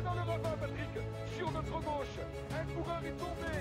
[0.00, 0.94] dans le ravin, Patrick
[1.36, 2.16] Sur notre gauche.
[2.50, 3.54] Un coureur est tombé.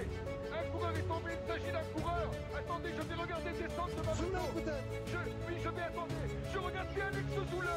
[0.51, 2.29] Un coureur est tombé, il s'agit d'un coureur.
[2.55, 4.71] Attendez, je vais regarder descendre de ma moto.
[5.07, 6.15] je, Oui, je vais attendre.
[6.53, 7.69] Je regarde si Alex Zoule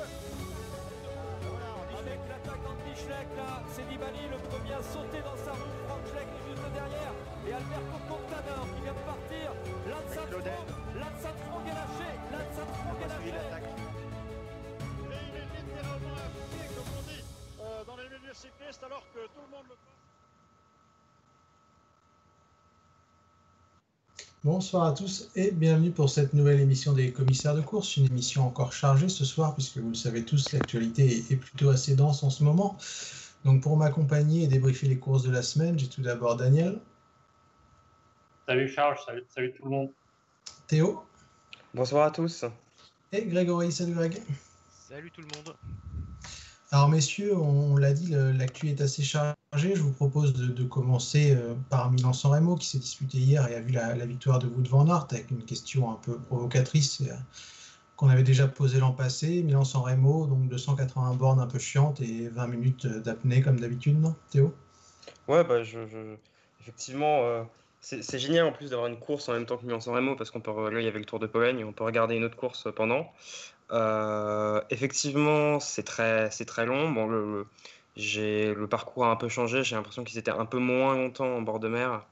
[2.05, 6.28] avec l'attaque d'Anti-Schleck là, c'est Nibali le premier à sauter dans sa roue, Franck Schleck
[6.28, 7.14] est juste derrière,
[7.48, 9.47] et Alberto Contador qui vient de partir,
[9.89, 13.73] Lance Armstrong est lâché, Lance Armstrong est lâché.
[18.45, 19.91] Dans les milieux cyclistes, alors que tout le monde le fait.
[24.43, 28.47] Bonsoir à tous et bienvenue pour cette nouvelle émission des commissaires de course, une émission
[28.47, 32.28] encore chargée ce soir puisque vous le savez tous, l'actualité est plutôt assez dense en
[32.28, 32.77] ce moment.
[33.47, 36.79] Donc pour m'accompagner et débriefer les courses de la semaine, j'ai tout d'abord Daniel.
[38.47, 39.91] Salut Charles, salut, salut tout le monde.
[40.67, 41.03] Théo.
[41.73, 42.45] Bonsoir à tous.
[43.12, 44.23] Et Grégory, salut Greg.
[44.69, 45.56] Salut tout le monde.
[46.75, 49.36] Alors messieurs, on, l'a dit, l'actu est assez chargée.
[49.77, 53.61] Je vous propose de, commencer euh, par Milan-San Remo qui s'est disputé hier et a
[53.61, 57.14] vu la, victoire de Wout van Aert avec une question un peu provocatrice euh,
[57.95, 59.45] qu'on avait déjà posée l'an passé.
[59.45, 64.17] Milan-San Remo, donc 280 bornes un peu chiantes et 20 minutes d'apnée comme d'habitude, non
[64.33, 64.52] Théo?
[65.28, 65.78] Ouais, bah, je,
[66.61, 67.45] effectivement, euh,
[67.83, 70.41] c'est génial en plus d'avoir une course en même temps que Milan-San Remo parce qu'on
[70.41, 72.67] peut, là il y avait le Tour de Pologne, on peut regarder une autre course
[72.75, 73.12] pendant.
[73.75, 76.91] Euh, effectivement, c'est très, c'est très long.
[76.91, 77.47] Bon, le,
[78.69, 79.64] parcours a un peu changé.
[79.64, 82.06] J'ai l'impression qu'ils étaient un peu moins longtemps en bord de mer.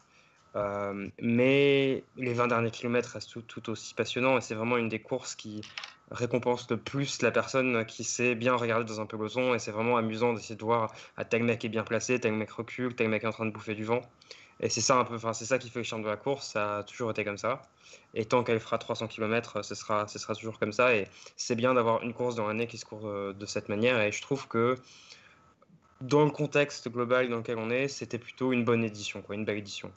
[0.55, 4.99] Euh, mais les 20 derniers kilomètres restent tout, aussi passionnants et c'est vraiment une des
[4.99, 5.63] courses qui
[6.11, 9.97] récompense le plus la personne qui sait bien regarder dans un peloton et c'est vraiment
[9.97, 13.25] amusant d'essayer de voir à tel mec est bien placé, tel mec recule, tel mec
[13.25, 14.03] est en train de bouffer du vent.
[14.63, 16.47] Et c'est ça un peu, enfin c'est ça qui fait le charme de la course.
[16.47, 17.63] Ça a toujours été comme ça.
[18.15, 20.95] Et tant qu'elle fera 300 km, ce sera, ce sera toujours comme ça.
[20.95, 24.01] Et c'est bien d'avoir une course dans l'année qui se court euh, de cette manière.
[24.01, 24.77] Et je trouve que
[26.01, 29.45] dans le contexte global dans lequel on est, c'était plutôt une bonne édition, quoi, une
[29.45, 29.91] belle édition.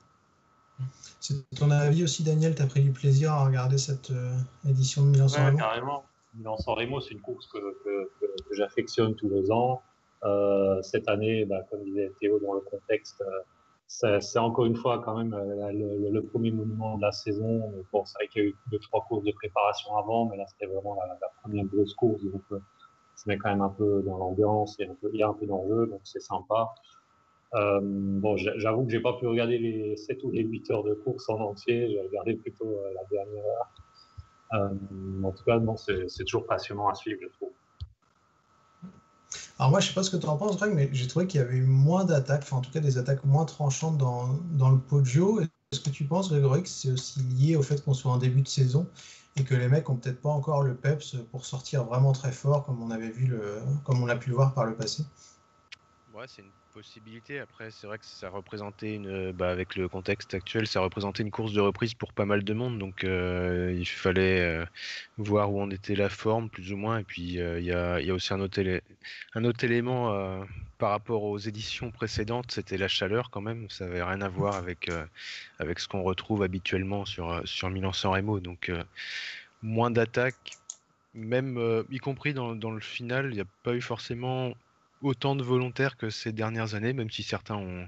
[1.20, 2.56] C'est ton avis aussi, Daniel?
[2.56, 4.36] Tu as pris du plaisir à regarder cette euh,
[4.68, 5.58] édition de Milan-San Remo?
[5.58, 6.03] Carrément.
[6.34, 9.82] Milan-San Remo, c'est une course que, que, que, j'affectionne tous les ans.
[10.24, 13.24] Euh, cette année, bah, comme disait Théo, dans le contexte
[13.88, 15.72] c'est encore une fois quand même euh,
[16.12, 17.72] le, premier monument de la saison.
[17.91, 20.46] Bon, c'est vrai qu'il y a eu deux, trois courses de préparation avant, mais là,
[20.47, 22.23] c'était vraiment la, première grosse course.
[22.23, 22.59] Donc, euh,
[23.16, 25.88] se met quand même un peu dans l'ambiance et il y a un peu d'enjeu,
[25.88, 26.73] donc c'est sympa.
[27.53, 30.94] Euh, bon, j'avoue que j'ai pas pu regarder les 7 ou les 8 heures de
[30.96, 31.90] course en entier.
[31.90, 34.72] J'ai regardé plutôt la dernière heure.
[35.23, 37.52] En tout cas, non, c'est toujours passionnant à suivre, je trouve.
[39.58, 41.40] Alors moi, je sais pas ce que tu en penses, Greg, mais j'ai trouvé qu'il
[41.40, 44.78] y avait eu moins d'attaques, enfin en tout cas des attaques moins tranchantes dans, le
[44.78, 45.40] Poggio.
[45.40, 48.42] Est-ce que tu penses, Grégory, que c'est aussi lié au fait qu'on soit en début
[48.42, 48.86] de saison
[49.38, 52.66] et que les mecs ont peut-être pas encore le peps pour sortir vraiment très fort
[52.66, 55.06] comme on avait vu le, comme on l'a pu le voir par le passé?
[56.75, 57.40] Possibilité.
[57.40, 61.31] Après, c'est vrai que ça représentait une, bah, avec le contexte actuel, ça représentait une
[61.31, 62.78] course de reprise pour pas mal de monde.
[62.80, 64.66] Donc, euh, il fallait euh,
[65.18, 67.00] voir où en était la forme, plus ou moins.
[67.00, 68.62] Et puis, euh, il y, a, aussi un autre,
[69.35, 70.46] un autre élément
[70.78, 73.69] par rapport aux éditions précédentes, c'était la chaleur quand même.
[73.69, 74.91] Ça avait rien à voir avec,
[75.59, 78.41] avec ce qu'on retrouve habituellement sur, sur Milan-San Remo.
[78.41, 78.69] Donc,
[79.62, 80.58] moins d'attaques,
[81.14, 84.53] même y compris dans, dans le final, il n'y a pas eu forcément
[85.02, 87.88] autant de volontaires que ces dernières années, même si certains ont,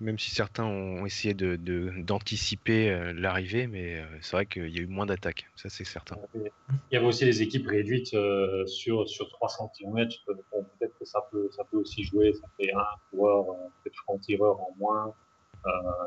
[0.00, 1.56] même si certains ont essayé de,
[2.02, 5.84] d'anticiper euh, l'arrivée, mais euh, c'est vrai qu'il y a eu moins d'attaques, ça c'est
[5.84, 6.16] certain.
[6.34, 6.50] Il
[6.92, 11.48] y avait aussi des équipes réduites euh, sur, sur 300 km, peut-être que ça peut,
[11.52, 13.46] ça peut aussi jouer, ça fait un coureur,
[13.82, 15.14] peut-être franc-tireur en moins,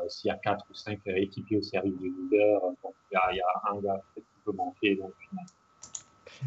[0.08, 2.62] s'il y a quatre ou cinq équipiers au service du leader,
[3.10, 5.00] il y a, un gars qui peut manquer,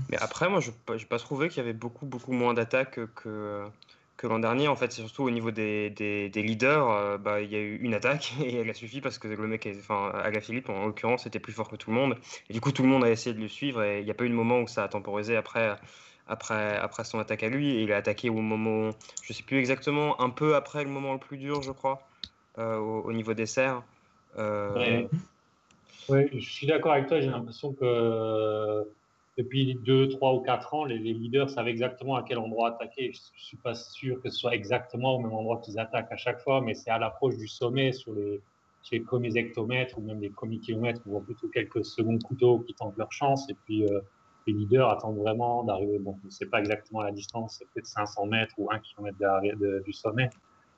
[0.10, 3.66] mais après, moi, je n'ai pas trouvé qu'il y avait beaucoup, beaucoup moins d'attaques que,
[4.22, 4.68] que l'an dernier.
[4.68, 7.78] En fait, c'est surtout au niveau des, des, leaders, euh, bah, il y a eu
[7.78, 11.40] une attaque et elle a suffi parce que le mec, enfin, Philippe, en l'occurrence, était
[11.40, 12.16] plus fort que tout le monde.
[12.50, 14.14] Et du coup, tout le monde a essayé de le suivre et il n'y a
[14.14, 15.76] pas eu de moment où ça a temporisé après,
[16.28, 17.72] après, après son attaque à lui.
[17.72, 18.92] Et il a attaqué au moment,
[19.24, 22.08] je sais plus exactement, un peu après le moment le plus dur, je crois,
[22.60, 23.84] euh, au, niveau des serres.
[24.38, 25.08] Euh...
[26.10, 27.20] Oui, je suis d'accord avec toi.
[27.20, 28.86] J'ai l'impression que
[29.38, 33.14] depuis deux, trois ou quatre ans, les, leaders savent exactement à quel endroit attaquer.
[33.14, 36.18] Je, ne suis pas sûr que ce soit exactement au même endroit qu'ils attaquent à
[36.18, 38.42] chaque fois, mais c'est à l'approche du sommet sur les,
[38.92, 42.74] les premiers hectomètres ou même les premiers kilomètres, on voit plutôt quelques secondes couteaux qui
[42.74, 43.50] tentent leur chance.
[43.50, 44.02] Et puis, euh,
[44.48, 46.00] les leaders attendent vraiment d'arriver.
[46.00, 49.84] Bon, ne sait pas exactement la distance, c'est peut-être 500 mètres ou 1 km de,
[49.86, 50.30] du sommet.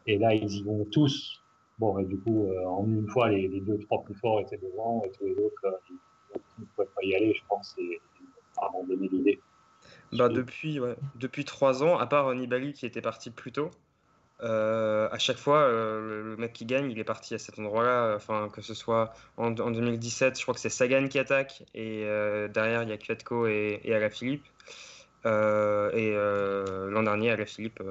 [0.05, 1.41] Et là, ils y vont tous.
[1.79, 4.57] Bon, et du coup, euh, en une fois, les, les, deux, trois plus forts étaient
[4.57, 5.71] devant et tous les autres, euh,
[6.57, 7.75] ils ne pouvaient pas y aller, je pense.
[8.87, 9.39] L'idée.
[10.11, 13.69] bah, depuis, ouais, depuis trois ans, à part Nibali qui était parti plus tôt,
[14.41, 18.13] euh, à chaque fois, euh, le, mec qui gagne, il est parti à cet endroit-là.
[18.15, 22.47] Enfin, que ce soit en, 2017, je crois que c'est Sagan qui attaque, et euh,
[22.47, 24.45] derrière, il y a Kvetko et, et Alaphilippe.
[25.25, 27.81] et l'an dernier, Alaphilippe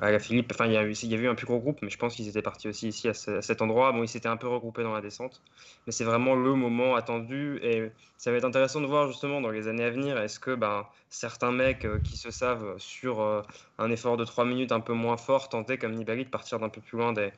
[0.00, 0.52] à la Philippe.
[0.52, 2.68] Enfin, il y, a eu, un plus gros groupe, mais je pense qu'ils étaient partis
[2.68, 3.92] aussi ici à, cet endroit.
[3.92, 5.40] Bon, ils s'étaient un peu regroupés dans la descente,
[5.86, 9.50] mais c'est vraiment le moment attendu et ça va être intéressant de voir justement dans
[9.50, 13.42] les années à venir est-ce que ben, certains mecs euh, qui se savent sur euh,
[13.78, 16.68] un effort de 3 minutes un peu moins fort tenter comme Nibali de partir d'un
[16.68, 17.32] peu plus loin des,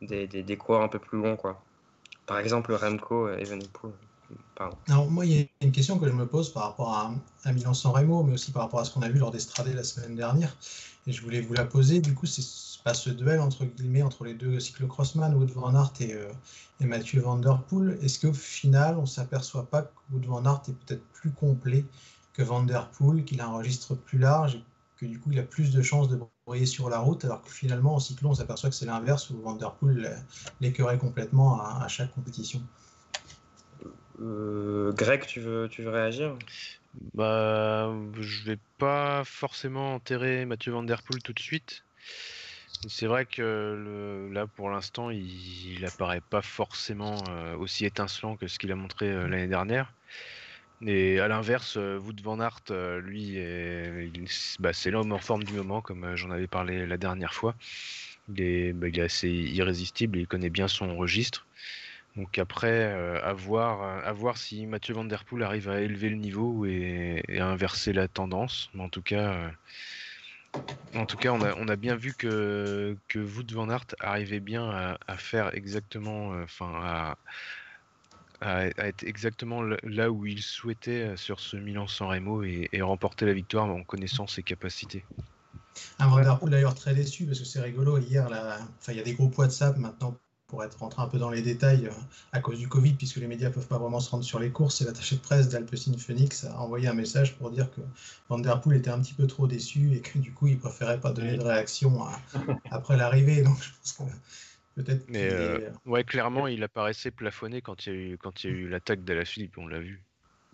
[0.00, 1.36] des, un peu plus longs.
[1.36, 1.60] Quoi.
[2.26, 3.92] Par exemple, Remco et Evenepoel.
[4.88, 7.92] Alors, moi, il y a une question que je me pose par rapport à, Milan-San
[7.92, 10.14] Remo, mais aussi par rapport à ce qu'on a vu lors des Stradés la semaine
[10.14, 10.56] dernière.
[11.06, 12.00] Et je voulais vous la poser.
[12.00, 12.42] Du coup, c'est
[12.84, 16.30] pas ce duel entre guillemets entre les deux cyclocrossman, Wood van Aert et, euh,
[16.80, 17.98] et Mathieu Van Der Poel.
[18.02, 21.84] Est-ce qu'au final, on s'aperçoit pas que Wood van Aert est peut-être plus complet
[22.34, 24.64] que Van Der Poel, qu'il a un registre plus large et
[24.98, 27.50] que du coup, il a plus de chances de briller sur la route, alors que
[27.50, 30.22] finalement, en cyclo, on s'aperçoit que c'est l'inverse, où Van Der Poel
[30.60, 32.62] l'écœurait complètement à, chaque compétition?
[34.20, 36.36] Euh, Greg, tu veux, tu veux réagir
[37.14, 41.84] bah, je vais pas forcément enterrer Mathieu Van Der Poel tout de suite.
[42.88, 48.46] C'est vrai que là, pour l'instant, il, il apparaît pas forcément euh, aussi étincelant que
[48.46, 49.92] ce qu'il a montré euh, l'année dernière.
[50.86, 52.60] Et à l'inverse, euh, Wout Van Aert,
[53.00, 53.38] lui,
[54.58, 57.54] bah, c'est l'homme en forme du moment, comme j'en avais parlé la dernière fois.
[58.28, 61.46] Il est, bah, il est assez irrésistible, il connaît bien son registre.
[62.16, 66.08] Donc après, euh, à, voir, à voir si Mathieu Van Der Poel arrive à élever
[66.08, 68.70] le niveau et, à inverser la tendance.
[68.72, 69.50] Mais en tout cas, euh,
[70.94, 75.52] en tout cas on, a, bien vu que, que Van Aert arrivait bien à, faire
[75.56, 77.16] exactement, euh, enfin
[78.40, 83.64] à, être exactement là où il souhaitait sur ce Milan-San Remo et, remporter la victoire
[83.64, 85.04] en connaissant ses capacités.
[85.98, 87.98] Un Van Der Poel d'ailleurs très déçu parce que c'est rigolo.
[87.98, 88.28] Hier,
[88.86, 90.16] il y a des groupes WhatsApp maintenant
[90.54, 91.92] pour être rentré un peu dans les détails, euh,
[92.30, 94.50] à cause du Covid, puisque les médias ne peuvent pas vraiment se rendre sur les
[94.50, 97.80] courses, et l'attaché de presse d'Alpecin Phoenix a envoyé un message pour dire que
[98.28, 101.00] Van Der Poel était un petit peu trop déçu et que du coup, il préférait
[101.00, 102.04] pas donner de réaction
[102.70, 103.42] après l'arrivée.
[103.42, 105.04] Donc, je pense que peut-être.
[105.08, 108.52] Mais euh, ouais, clairement, il apparaissait plafonné quand il y a eu, quand il y
[108.52, 110.04] a eu l'attaque Philippe, on l'a vu.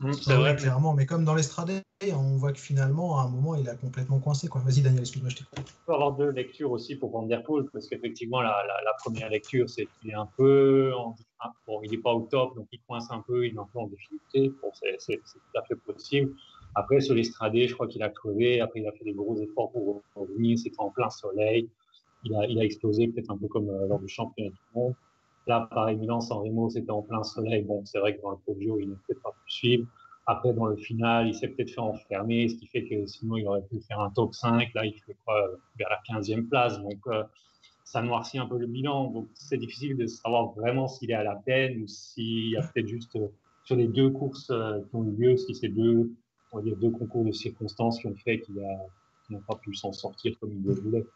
[0.00, 0.94] Mmh, c'est vrai, clairement.
[0.94, 1.82] Mais comme dans l'Estradé,
[2.14, 4.48] on voit que finalement, à un moment, il a complètement coincé.
[4.52, 5.58] Vas-y, Daniel, excuse-moi, je t'écoute.
[5.58, 9.28] Il peut avoir deux lectures aussi pour Van Der Poel, parce qu'effectivement, la, la, première
[9.28, 10.92] lecture, c'est qu'il est un peu.
[10.94, 11.14] En,
[11.66, 13.78] bon, il n'est pas au top, donc il coince un peu, il est un peu
[13.78, 14.52] en difficulté.
[14.62, 16.34] Bon, c'est tout à fait possible.
[16.74, 18.60] Après, sur l'Estradé, je crois qu'il a crevé.
[18.60, 20.58] Après, il a fait des gros efforts pour revenir.
[20.58, 21.68] C'était en plein soleil.
[22.24, 24.94] Il a, il a explosé, peut-être un peu comme euh, lors du championnat du monde.
[25.50, 27.64] Là, pareil, Milan, San Remo, c'était en plein soleil.
[27.64, 29.84] Bon, c'est vrai que dans le Poggio, il n'a peut-être pas pu suivre.
[30.28, 33.44] Après, dans le final, il s'est peut-être fait enfermer, ce qui fait que sinon, il
[33.48, 34.72] aurait pu faire un top 5.
[34.74, 35.34] Là, il fait quoi
[35.76, 36.80] vers la 15e place.
[36.80, 37.24] Donc, euh,
[37.82, 39.10] ça noircit un peu le bilan.
[39.10, 42.62] Donc, c'est difficile de savoir vraiment s'il est à la peine ou s'il y a
[42.62, 43.26] peut-être juste euh,
[43.64, 46.14] sur les deux courses euh, qui ont eu lieu, si c'est deux
[46.52, 48.54] concours de circonstances qui ont fait qu'il
[49.30, 51.06] n'a pas pu s'en sortir comme il le voulait.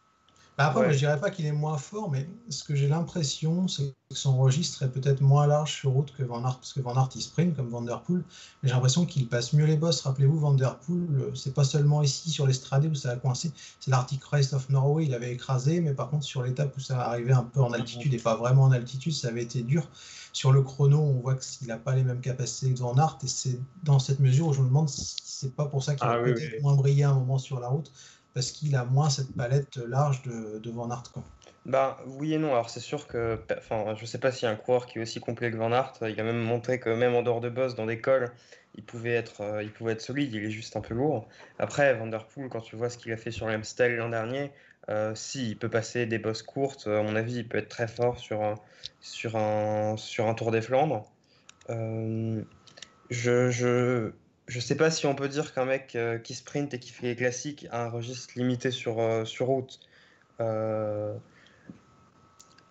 [0.56, 3.92] Bah, après, je dirais pas qu'il est moins fort, mais ce que j'ai l'impression, c'est
[4.08, 6.94] que son registre est peut-être moins large sur route que Van Aert, parce que Van
[6.94, 8.22] Aert, il sprint comme Van Der Poel,
[8.62, 10.02] mais j'ai l'impression qu'il passe mieux les bosses.
[10.02, 13.50] Rappelez-vous, Van Der Poel, euh, c'est pas seulement ici sur l'Estradé où ça a coincé,
[13.80, 17.00] c'est l'Arctic Race of Norway, il avait écrasé, mais par contre, sur l'étape où ça
[17.00, 19.88] arrivait un peu en altitude et pas vraiment en altitude, ça avait été dur.
[20.32, 23.28] Sur le chrono, on voit qu'il n'a pas les mêmes capacités que Van Aert, et
[23.28, 26.12] c'est dans cette mesure où je me demande si c'est pas pour ça qu'il a
[26.12, 27.90] ah peut-être moins brillé un moment sur la route
[28.34, 31.04] parce qu'il a moins cette palette large de, Van Aert.
[31.12, 31.22] Quoi.
[31.64, 32.50] Bah, oui et non.
[32.50, 33.38] Alors, c'est sûr que.
[33.56, 35.72] Enfin, je sais pas s'il y a un coureur qui est aussi complet que Van
[35.72, 35.94] Aert.
[36.02, 38.32] Il a même montré que, même en dehors de boss, dans des cols,
[38.76, 40.34] il pouvait, être, euh, il pouvait être solide.
[40.34, 41.28] Il est juste un peu lourd.
[41.58, 44.50] Après, Van Der Poel, quand tu vois ce qu'il a fait sur l'Amstel l'an dernier,
[44.90, 46.88] euh, si, il peut passer des bosses courtes.
[46.88, 48.56] À mon avis, il peut être très fort sur un,
[49.00, 51.10] sur un, sur un Tour des Flandres.
[51.70, 52.42] Euh,
[53.10, 54.12] je, je,
[54.46, 57.06] je sais pas si on peut dire qu'un mec euh, qui sprint et qui fait
[57.06, 59.80] les classiques a un registre limité sur, euh, sur route.
[60.40, 61.14] Euh...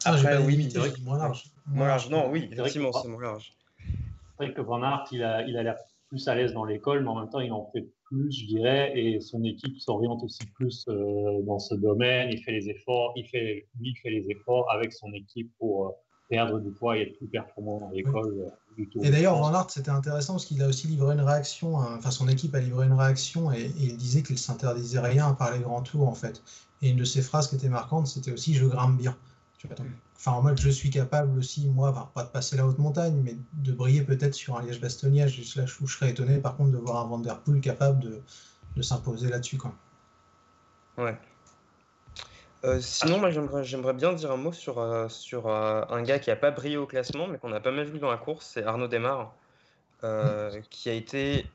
[0.05, 1.45] Ah, Après, oui, c'est moins large.
[1.65, 3.53] Moins large, non, oui, effectivement, c'est moins large.
[3.77, 5.77] C'est vrai que Van Aert, il a il a l'air
[6.09, 8.91] plus à l'aise dans l'école, mais en même temps, il en fait plus, je dirais,
[8.95, 12.29] et son équipe s'oriente aussi plus euh, dans ce domaine.
[12.31, 15.95] Il fait les efforts, il fait, lui, il fait les efforts avec son équipe pour
[16.29, 18.51] perdre du poids et être plus performant dans l'école.
[18.77, 22.27] Et d'ailleurs, Van Aert, c'était intéressant parce qu'il a aussi livré une réaction, enfin son
[22.27, 26.07] équipe a livré une réaction et, il disait qu'il s'interdisait rien par les grands tours
[26.07, 26.41] en fait.
[26.81, 29.15] Et une de ses phrases qui était marquante, c'était aussi je grimpe bien.
[30.15, 33.71] Enfin, moi, je suis capable aussi, moi, pas de passer la haute montagne, mais de
[33.73, 35.55] briller peut-être sur un Liège-Bastogne-Liège.
[35.55, 38.21] Là, je, serais étonné, par contre, de voir un Vanderpool capable de,
[38.75, 39.57] de s'imposer là-dessus.
[39.57, 39.73] Quoi.
[40.97, 41.17] Ouais.
[42.65, 46.29] Euh, sinon, moi, j'aimerais bien dire un mot sur, euh, sur euh, un gars qui
[46.29, 48.63] n'a pas brillé au classement, mais qu'on n'a pas mal vu dans la course, c'est
[48.63, 49.33] Arnaud Desmar,
[50.03, 50.61] mmh.
[50.69, 51.45] qui a été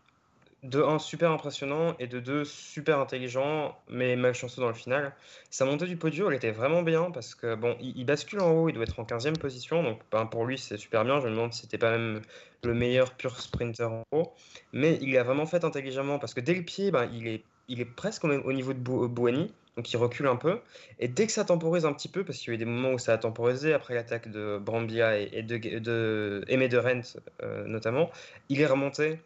[0.65, 5.13] de 1 super impressionnant et de 2 super intelligent, mais malchanceux dans le final.
[5.51, 8.69] Sa montée du podium, elle était vraiment bien parce que bon, il, bascule en haut,
[8.69, 11.21] il doit être en 15e position, donc ben, pour lui c'est super bien.
[11.21, 12.23] Je me demande si c'était pas même
[12.65, 14.33] le meilleur pur sprinter en haut,
[14.73, 17.81] mais il a vraiment fait intelligemment parce que dès le pied, ben, il, est, il
[17.81, 20.59] est presque au, au niveau de Bouani, donc il recule un peu.
[20.99, 22.91] Et dès que ça temporise un petit peu, parce qu'il y a eu des moments
[22.91, 27.65] où ça a temporisé après l'attaque de Brambia et, de, de Aimé de Rent euh,
[27.65, 28.11] notamment,
[28.49, 29.21] il est remonté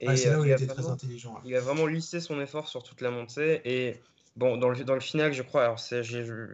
[0.00, 1.38] c'est là où il, était très intelligent.
[1.44, 3.60] Il a vraiment lissé son effort sur toute la montée.
[3.64, 4.00] Et
[4.36, 5.78] bon, dans le, dans le final, je crois, alors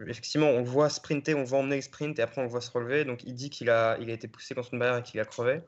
[0.07, 2.49] effectivement, on le voit sprinter, on le voit emmener le sprint et après on le
[2.49, 3.05] voit se relever.
[3.05, 5.25] Donc il dit qu'il a, il a été poussé contre une barrière et qu'il a
[5.25, 5.61] crevé.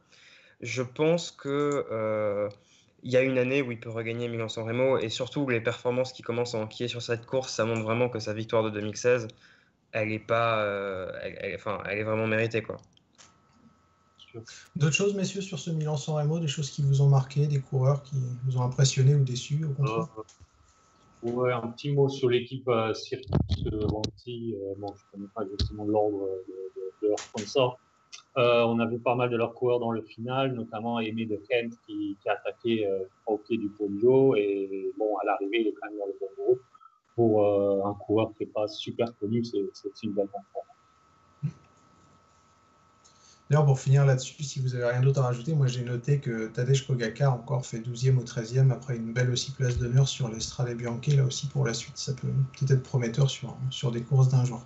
[0.62, 1.86] Je pense que.
[1.92, 2.50] Euh,
[3.08, 6.12] il y a une année où il peut regagner Milan-San Remo et surtout les performances
[6.12, 9.30] qui commencent à enquiller sur cette course, ça montre vraiment que sa victoire de 2016,
[9.94, 12.78] elle est pas, euh, elle, enfin, elle est vraiment méritée quoi.
[14.76, 18.04] D'autres choses, messieurs, sur ce Milan-San Remo, des choses qui vous ont marqué, des coureurs
[18.04, 20.10] qui vous ont impressionné ou déçu, au contraire?
[20.18, 20.22] Euh,
[21.24, 23.32] Ouais, un petit mot sur l'équipe euh, Circus
[23.74, 24.56] euh, Vanti.
[24.56, 27.80] Euh, bon, je ne connais pas exactement l'ordre de, de, leur sponsor.
[28.36, 31.74] On a vu pas mal de leurs coureurs dans le final, notamment Aimé de Kent
[31.86, 32.88] qui, a attaqué
[33.26, 34.36] au pied du podio.
[34.36, 36.62] Et bon, à l'arrivée, il est quand même dans le bon groupe.
[37.16, 40.68] Pour un coureur qui n'est pas super connu, c'est une belle performance.
[43.50, 46.48] D'ailleurs, pour finir là-dessus, si vous avez rien d'autre à rajouter, moi j'ai noté que
[46.48, 50.76] Tadej Pogacar encore fait 12e ou 13e après une belle aussi place d'honneur sur l'Estrade
[50.76, 51.12] Bianchi.
[51.16, 54.44] Là aussi pour la suite, ça peut peut-être être prometteur sur, sur des courses d'un
[54.44, 54.66] jour.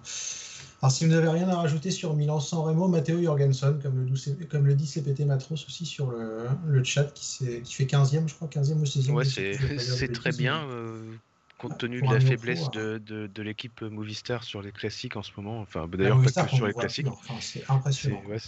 [0.82, 4.66] Alors si vous n'avez rien à rajouter sur Milan-San Remo, Matteo Jorgensen, comme le, comme
[4.66, 8.48] le dit CPT Matros aussi sur le, le chat, qui, qui fait 15e, je crois,
[8.48, 9.12] 15e ou 16e.
[9.12, 10.68] Ouais, c'est très bien.
[10.70, 11.14] Euh,
[11.60, 15.60] compte tenu de la faiblesse de, de, l'équipe Movistar sur les classiques en ce moment.
[15.60, 17.08] Enfin, bah, d'ailleurs, pas que sur les classiques.
[17.40, 18.24] c'est impressionnant.
[18.28, 18.40] Ouais,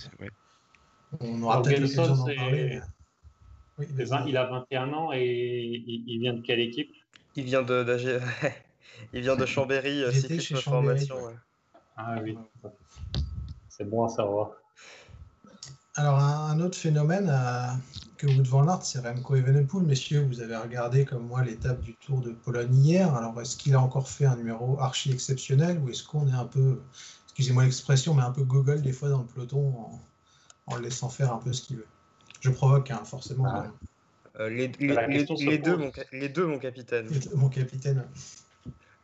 [1.20, 2.82] On aura peut-être l'occasion d'en parler.
[3.80, 6.96] il a 21 ans et il, vient de quelle équipe?
[7.36, 7.86] Il vient de,
[9.14, 11.18] il vient de Chambéry, cyclisme formation.
[11.98, 12.38] Ah oui,
[13.70, 14.52] c'est bon à savoir.
[15.96, 17.78] Alors, un, autre phénomène à,
[18.18, 19.84] que Wood Van Aert, c'est Remco Evenepoel.
[19.84, 23.14] Messieurs, vous avez regardé comme moi l'étape du Tour de Pologne hier.
[23.14, 26.46] Alors, est-ce qu'il a encore fait un numéro archi exceptionnel ou est-ce qu'on est un
[26.46, 26.82] peu,
[27.26, 29.76] excusez-moi l'expression, mais un peu gogol des fois dans le peloton
[30.66, 31.88] en, le laissant faire un peu ce qu'il veut?
[32.42, 33.46] Je provoque, hein, forcément.
[33.46, 33.72] Ah.
[34.40, 37.08] Euh, les, deux, mon, les deux, mon capitaine.
[37.36, 38.04] Mon capitaine.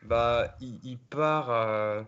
[0.01, 1.51] Bah, il, part.
[1.51, 2.05] à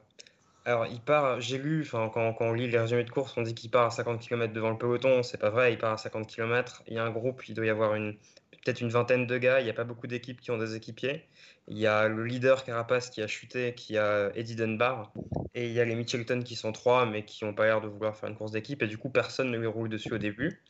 [0.63, 3.55] alors, il part, j'ai lu, enfin, quand, on lit les résumés de course, on dit
[3.55, 5.23] qu'il part à 50 km devant le peloton.
[5.23, 6.83] C'est pas vrai, il part à 50 km.
[6.87, 8.13] Il y a un groupe, il doit y avoir une,
[8.63, 9.59] peut-être une vingtaine de gars.
[9.59, 11.25] Il n'y a pas beaucoup d'équipes qui ont des équipiers.
[11.67, 15.11] Il y a le leader Carapace qui a chuté, qui a Eddie Dunbar.
[15.55, 17.87] Et il y a les Mitchelton qui sont trois, mais qui n'ont pas l'air de
[17.87, 18.83] vouloir faire une course d'équipe.
[18.83, 20.61] Et du coup, personne ne lui roule dessus au début.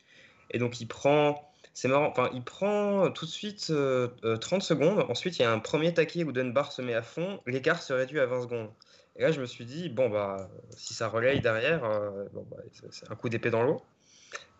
[0.50, 1.50] Et donc, il prend.
[1.74, 5.06] C'est marrant, enfin, il prend tout de suite 30 euh, euh, secondes.
[5.08, 7.40] Ensuite, il y a un premier taquet où Dunbar se met à fond.
[7.46, 8.70] L'écart se réduit à 20 secondes.
[9.16, 12.58] Et là, je me suis dit, bon, bah, si ça relaye derrière, euh, bon, bah,
[12.90, 13.82] c'est un coup d'épée dans l'eau.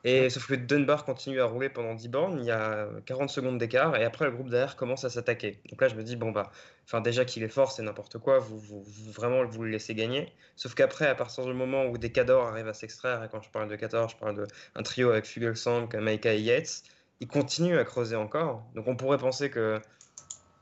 [0.04, 3.58] Et sauf que Dunbar continue à rouler pendant 10 bornes, il y a 40 secondes
[3.58, 5.60] d'écart, et après le groupe derrière commence à s'attaquer.
[5.70, 6.50] Donc là, je me dis, bon, bah,
[6.84, 8.82] enfin, déjà qu'il est fort, c'est n'importe quoi, vous, vous,
[9.12, 10.32] vraiment, vous le laissez gagner.
[10.56, 13.50] Sauf qu'après, à partir du moment où des cadors arrivent à s'extraire, et quand je
[13.50, 14.44] parle de cadors, je parle
[14.74, 16.82] d'un trio avec Fugelsang, Maika et Yates,
[17.20, 18.64] ils continuent à creuser encore.
[18.74, 19.80] Donc on pourrait penser que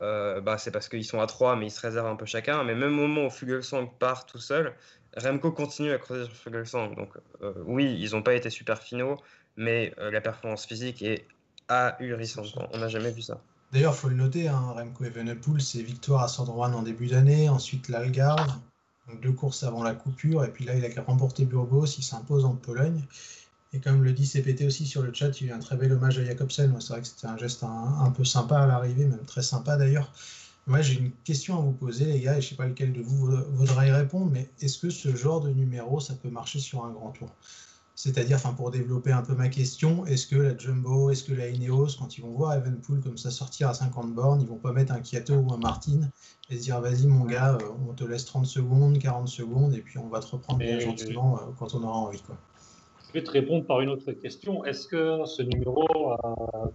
[0.03, 2.65] euh, bah, c'est parce qu'ils sont à 3, mais ils se réservent un peu chacun.
[2.65, 4.75] Mais même au moment où Fugelsang part tout seul,
[5.17, 6.95] Remco continue à creuser sur Fugelsang.
[6.95, 7.11] Donc
[7.43, 9.19] euh, oui, ils n'ont pas été super finaux,
[9.57, 11.27] mais euh, la performance physique est
[11.69, 12.57] ahurissante.
[12.73, 13.41] On n'a jamais vu ça.
[13.73, 17.49] D'ailleurs, il faut le noter, hein, Remco Evenepoel, c'est victoire à Sandroine en début d'année,
[17.49, 18.53] ensuite l'Algarve,
[19.23, 22.57] deux courses avant la coupure, et puis là, il a remporté Burgos, il s'impose en
[22.57, 23.05] Pologne.
[23.73, 25.77] Et comme le dit CPT aussi sur le chat, il y a eu un très
[25.77, 26.75] bel hommage à Jacobsen.
[26.81, 30.13] C'est vrai que c'était un geste un, peu sympa à l'arrivée, même très sympa d'ailleurs.
[30.67, 32.93] Moi, j'ai une question à vous poser, les gars, et je ne sais pas lequel
[32.93, 36.59] de vous voudra y répondre, mais est-ce que ce genre de numéro, ça peut marcher
[36.59, 37.31] sur un grand tour?
[37.95, 41.49] C'est-à-dire, enfin, pour développer un peu ma question, est-ce que la Jumbo, est-ce que la
[41.49, 44.73] Ineos, quand ils vont voir Evenpool comme ça sortir à 50 bornes, ils vont pas
[44.73, 46.09] mettre un Kiato ou un Martin
[46.49, 49.81] et se dire, vas-y, mon gars, euh, on te laisse 30 secondes, 40 secondes, et
[49.81, 52.37] puis on va te reprendre bien gentiment euh, quand on aura envie, quoi?
[53.11, 54.65] Je vais te répondre par une autre question.
[54.65, 56.17] Est-ce que ce numéro euh,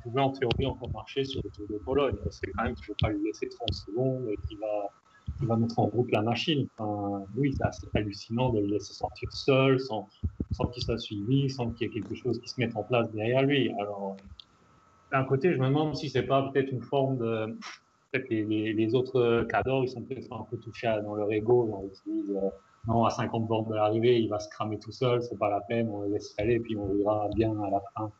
[0.04, 2.18] pouvait en théorie encore marcher sur le Tour de Pologne?
[2.30, 4.89] C'est quand même qu'il ne faut pas lui laisser 30 secondes et qu'il va,
[5.42, 6.68] il va mettre en route la machine.
[7.38, 10.10] oui, c'est assez hallucinant de le laisser sortir seul, sans,
[10.51, 13.10] sans qu'il soit suivi, sans qu'il y ait quelque chose qui se mette en place
[13.13, 13.72] derrière lui.
[13.80, 14.18] Alors,
[15.13, 17.58] d'un côté, je me demande si c'est pas peut-être une forme de.
[18.12, 21.82] Peut-être les, les, autres cadors, ils sont peut-être un peu touchés dans leur ego.
[21.89, 22.38] ils se disent
[22.88, 25.62] non, à 50 bornes de l'arrivée, il va se cramer tout seul, c'est pas la
[25.62, 28.12] peine, on le laisse aller, puis on verra bien à la fin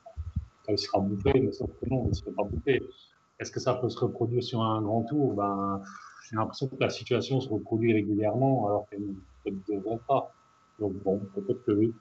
[0.65, 2.81] quand il sera bouffé, mais sauf que non, il ne sera pas bouffé.
[3.39, 5.34] Est-ce que ça peut se reproduire sur un grand tour?
[5.34, 5.81] Ben,
[6.29, 9.05] J'ai l'impression que la situation se reproduit régulièrement, alors qu'elle
[9.45, 10.31] ne devrait pas.
[10.79, 11.93] Donc bon, peut-être que oui.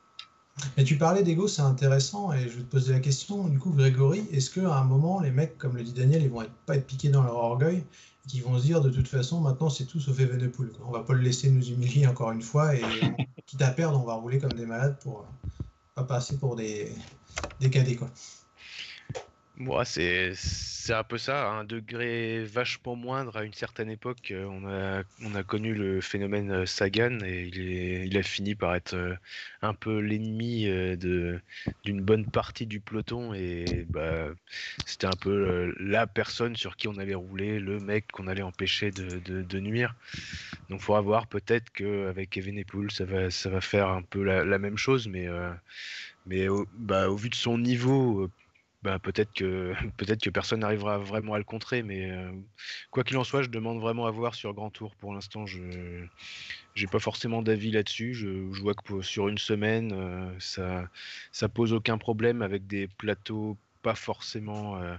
[0.77, 3.71] Mais tu parlais d'ego, c'est intéressant, et je vais te poser la question, du coup,
[3.71, 6.77] Grégory, est-ce qu'à un moment, les mecs, comme le dit Daniel, ils vont être, pas
[6.77, 7.79] être piqués dans leur orgueil,
[8.25, 10.71] et qu'ils vont se dire, de toute façon, maintenant, c'est tout sauf Evenepoel.
[10.87, 12.83] On va pas le laisser nous humilier encore une fois, et
[13.47, 15.65] quitte à perdre, on va rouler comme des malades pour euh,
[15.97, 16.93] pas passer pour des,
[17.61, 18.11] des cadets, quoi.
[19.57, 20.33] Moi, c'est
[20.89, 24.33] un peu ça, un degré vachement moindre à une certaine époque.
[24.33, 28.75] Euh, on a, on a connu le phénomène euh, Sagan et il, a fini par
[28.75, 29.15] être euh,
[29.63, 30.65] un peu l'ennemi
[31.85, 34.27] d'une bonne partie du peloton et bah,
[34.87, 38.91] c'était un peu la personne sur qui on allait rouler, le mec qu'on allait empêcher
[38.91, 39.95] de, de, nuire.
[40.69, 44.59] Donc, il faudra voir peut-être qu'avec Evenepoel, ça va, ça va faire un peu la,
[44.59, 45.29] même chose, mais,
[46.27, 48.29] mais bah, au vu de son niveau
[48.85, 52.31] bah, peut-être que personne n'arrivera vraiment à le contrer, mais euh,
[52.91, 54.95] quoi qu'il en soit, je demande vraiment à voir sur Grand Tour.
[54.97, 55.59] Pour l'instant, je
[56.77, 58.13] n'ai pas forcément d'avis là-dessus.
[58.15, 58.29] Je,
[58.61, 60.87] vois que sur une semaine, euh, ça
[61.33, 64.97] ça pose aucun problème avec des plateaux pas forcément euh,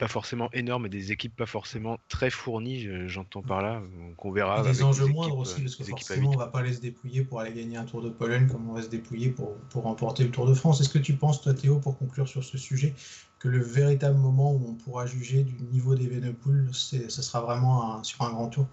[0.00, 3.82] pas forcément énorme et des équipes pas forcément très fournies, j'entends par là.
[4.16, 4.62] qu'on verra.
[4.62, 7.52] des enjeux moindres aussi, parce que forcément, on va pas aller se dépouiller pour aller
[7.52, 10.46] gagner un Tour de Pologne comme on va se dépouiller pour, pour remporter le Tour
[10.46, 10.80] de France.
[10.80, 12.94] Est-ce que tu penses, toi, Théo, pour conclure sur ce sujet,
[13.38, 18.02] que le véritable moment où on pourra juger du niveau des Venepool, ce sera vraiment
[18.02, 18.66] sur un grand tour?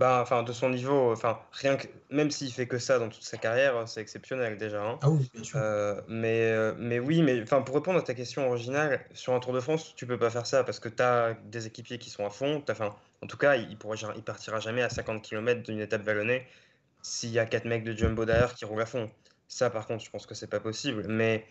[0.00, 3.22] Bah, enfin, de son niveau, enfin, rien que, même s'il fait que ça dans toute
[3.22, 4.82] sa carrière, c'est exceptionnel déjà.
[4.82, 4.98] Hein.
[5.02, 5.58] Ah oui, bien sûr.
[5.62, 9.40] Euh, mais, euh, mais oui, mais enfin, pour répondre à ta question originale, sur un
[9.40, 12.08] Tour de France, tu peux pas faire ça parce que tu as des équipiers qui
[12.08, 12.64] sont à fond.
[12.70, 16.46] Enfin, en tout cas, il, pourra, il partira jamais à 50 km d'une étape vallonnée
[17.02, 19.10] s'il y a quatre mecs de jumbo derrière qui roulent à fond.
[19.48, 21.04] Ça, par contre, je pense que c'est pas possible.
[21.08, 21.44] Mais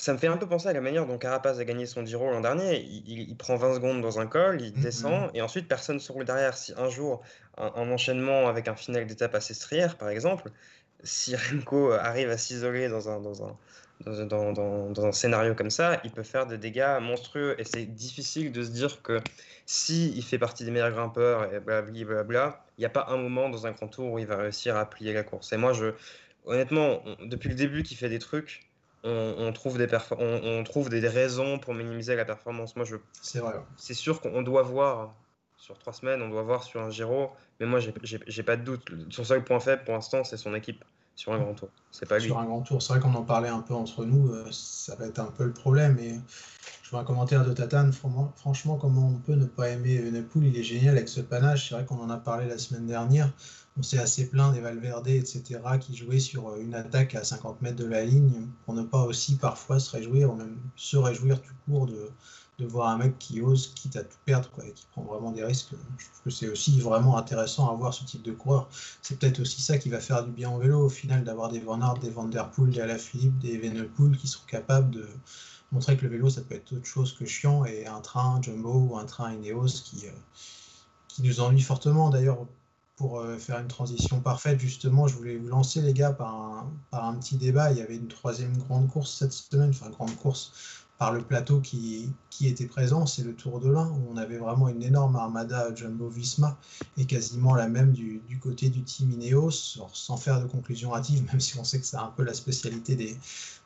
[0.00, 2.30] ça me fait un peu penser à la manière dont Carapaz a gagné son Giro
[2.30, 2.80] l'an dernier.
[2.80, 5.36] Il, prend 20 secondes dans un col, il mmh, descend, mmh.
[5.36, 6.56] et ensuite personne ne se roule derrière.
[6.56, 7.20] Si un jour,
[7.58, 10.50] un, enchaînement avec un final d'étape assez strière, par exemple,
[11.02, 13.58] si Remco arrive à s'isoler dans un, dans, un,
[14.06, 17.54] dans, dans, dans, un scénario comme ça, il peut faire des dégâts monstrueux.
[17.58, 19.20] Et c'est difficile de se dire que
[19.66, 23.50] si il fait partie des meilleurs grimpeurs, et blablabla, il n'y a pas un moment
[23.50, 25.52] dans un grand tour où il va réussir à plier la course.
[25.52, 25.92] Et moi, je,
[26.46, 28.69] honnêtement, depuis le début qu'il fait des trucs,
[29.04, 32.76] on, trouve des on, trouve des raisons pour minimiser la performance.
[32.76, 33.54] Moi, je, c'est vrai.
[33.76, 35.14] C'est sûr qu'on doit voir
[35.56, 38.90] sur trois semaines, on doit voir sur un Giro, mais moi, j'ai pas de doute.
[39.10, 40.84] Son seul point faible pour l'instant, c'est son équipe
[41.16, 41.68] sur un grand tour.
[41.90, 42.26] C'est pas lui.
[42.26, 44.94] Sur un grand tour, c'est vrai qu'on en parlait un peu entre nous, euh, ça
[44.96, 45.98] va être un peu le problème.
[45.98, 46.18] Et
[46.82, 47.92] je vois un commentaire de Tatane.
[48.36, 50.46] Franchement, comment on peut ne pas aimer Evenepoel?
[50.46, 51.68] Il est génial avec ce panache.
[51.68, 53.30] C'est vrai qu'on en a parlé la semaine dernière
[53.78, 57.62] on s'est assez plaint des Valverde, etc., qui jouaient sur euh, une attaque à 50
[57.62, 61.40] mètres de la ligne, pour ne pas aussi parfois se réjouir, ou même se réjouir
[61.40, 62.10] tout court de,
[62.66, 65.70] voir un mec qui ose, quitte à tout perdre, qui prend vraiment des risques.
[65.96, 68.68] Je trouve que c'est aussi vraiment intéressant à voir ce type de coureur.
[69.00, 71.60] C'est peut-être aussi ça qui va faire du bien au vélo, au final, d'avoir des
[71.60, 75.08] Van Aert, des Van Der Poel, des Alaphilippe, des Evenepoel qui sont capables de
[75.72, 78.88] montrer que le vélo, ça peut être autre chose que chiant, et un train Jumbo
[78.90, 80.10] ou un train Ineos qui, euh,
[81.08, 82.10] qui nous ennuie fortement.
[82.10, 82.46] D'ailleurs,
[83.00, 86.70] pour euh, faire une transition parfaite, justement, je voulais vous lancer, les gars, par un,
[86.90, 87.72] par un petit débat.
[87.72, 91.60] Il y avait une troisième grande course cette semaine, enfin, grande course par le plateau
[91.60, 95.16] qui, qui était présent, c'est le Tour de l'Ain, où on avait vraiment une énorme
[95.16, 96.58] armada Jumbo-Visma,
[96.98, 101.40] et quasiment la même du, côté du team Ineos, sans faire de conclusion hâtive, même
[101.40, 103.18] si on sait que c'est un peu la spécialité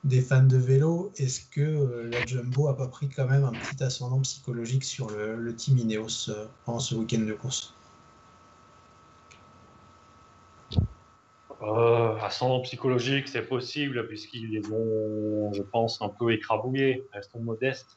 [0.04, 1.10] des, fans de vélo.
[1.16, 5.10] Est-ce que euh, la Jumbo a pas pris quand même un petit ascendant psychologique sur
[5.10, 7.74] le, le team Ineos euh, pendant ce week-end de course?
[11.62, 17.96] Euh, ascendant psychologique, c'est possible, puisqu'ils les ont, je pense, un peu écrabouillés, restons modestes.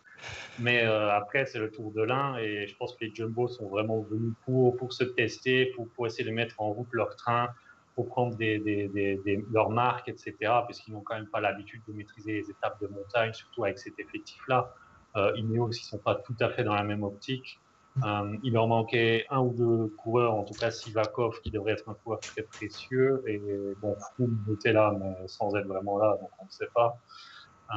[0.60, 3.68] Mais euh, après, c'est le tour de l'un, et je pense que les Jumbo sont
[3.68, 7.50] vraiment venus pour, pour se tester, pour, pour essayer de mettre en route leur train,
[7.96, 12.34] pour prendre des, des, leurs marques, etc., puisqu'ils n'ont quand même pas l'habitude de maîtriser
[12.34, 14.74] les étapes de montagne, surtout avec cet effectif-là.
[15.16, 17.60] Euh, Ineos, ils ne sont pas tout à fait dans la même optique.
[18.06, 21.90] Euh, il leur manquait un ou deux coureurs, en tout cas Sivakov, qui devrait être
[21.90, 23.24] un coureur très précieux.
[23.28, 23.42] Et
[23.82, 27.00] bon, Froome était là, mais sans être vraiment là, donc on ne sait pas.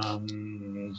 [0.04, 0.92] Euh,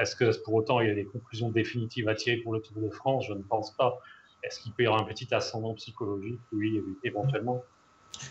[0.00, 2.82] est-ce que pour autant il y a des conclusions définitives à tirer pour le Tour
[2.82, 3.26] de France?
[3.28, 3.98] Je ne pense pas.
[4.42, 6.40] est-ce qu'il peut y avoir un petit ascendant psychologique?
[6.52, 7.62] Oui, éventuellement.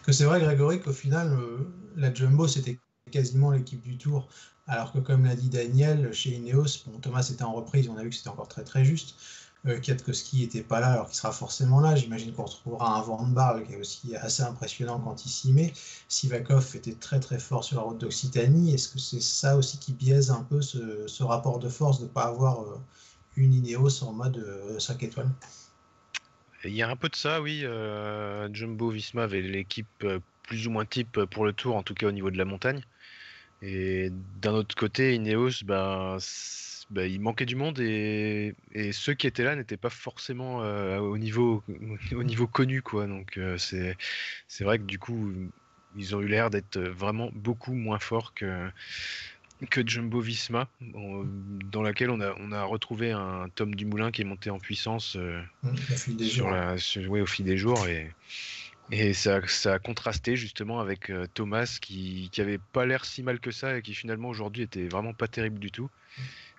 [0.04, 1.38] Que c'est vrai, Grégory, qu'au final,
[1.96, 2.80] la Jumbo, c'était
[3.12, 4.28] quasiment l'équipe du tour.
[4.68, 8.04] Alors que, comme l'a dit Daniel, chez Ineos, bon, Thomas était en reprise, on a
[8.04, 9.16] vu que c'était encore très très juste.
[9.67, 11.95] Euh, Kwiatkowski n'était pas là, alors qu'il sera forcément là.
[11.95, 15.74] J'imagine qu'on retrouvera un Van Barle qui est aussi assez impressionnant quand il s'y met.
[16.08, 18.74] Sivakov était très très fort sur la route d'Occitanie.
[18.74, 22.10] Est-ce que c'est ça aussi qui biaise un peu ce, rapport de force de ne
[22.10, 22.76] pas avoir euh,
[23.38, 24.43] une Ineos en mode
[24.80, 25.30] 5 euh, étoiles?
[26.63, 27.63] Il y a un peu de ça, oui.
[28.54, 30.06] Jumbo Visma avait l'équipe
[30.43, 32.84] plus ou moins type pour le tour, en tout cas au niveau de la montagne.
[33.63, 36.17] Et d'un autre côté, Ineos, ben,
[36.92, 38.54] bah, il manquait du monde et,
[38.92, 41.64] ceux qui étaient là n'étaient pas forcément euh, au, niveau,
[42.12, 42.82] au niveau connu.
[42.82, 43.08] Quoi.
[43.08, 43.96] Donc euh, c'est,
[44.48, 45.32] c'est vrai que du coup,
[45.96, 48.70] ils ont eu l'air d'être vraiment beaucoup moins forts que,
[49.70, 54.26] que Jumbo Visma, dans laquelle on a, on a retrouvé un Tom Dumoulin qui est
[54.26, 55.42] monté en puissance euh,
[56.20, 57.88] sur la, au fil des jours.
[57.88, 58.12] Et,
[58.92, 63.40] et ça, ça, a contrasté justement avec Thomas qui, qui avait pas l'air si mal
[63.40, 65.90] que ça et qui finalement aujourd'hui était vraiment pas terrible du tout.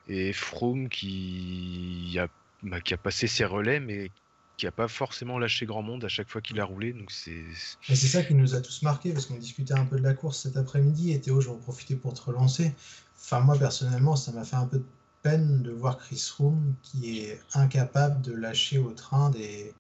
[0.08, 2.28] Et Froome qui a,
[2.62, 4.10] bah, qui a passé ses relais, mais
[4.56, 6.94] qui n'a pas forcément lâché grand monde à chaque fois qu'il a roulé.
[7.08, 10.40] C'est ça qui nous a tous marqué parce qu'on discutait un peu de la course
[10.40, 12.72] cet après-midi et Théo, je vais en profiter pour te relancer.
[13.20, 14.84] Enfin, moi personnellement, ça m'a fait un peu de
[15.22, 19.72] peine de voir Chris Froome qui est incapable de lâcher au train des,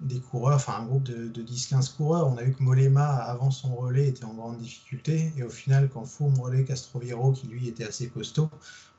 [0.00, 2.28] des coureurs, enfin un groupe de, 10-15 coureurs.
[2.28, 5.32] On a vu que Molema, avant son relais, était en grande difficulté.
[5.36, 8.50] Et au final, quand Froome relais Castroviro, qui lui était assez costaud,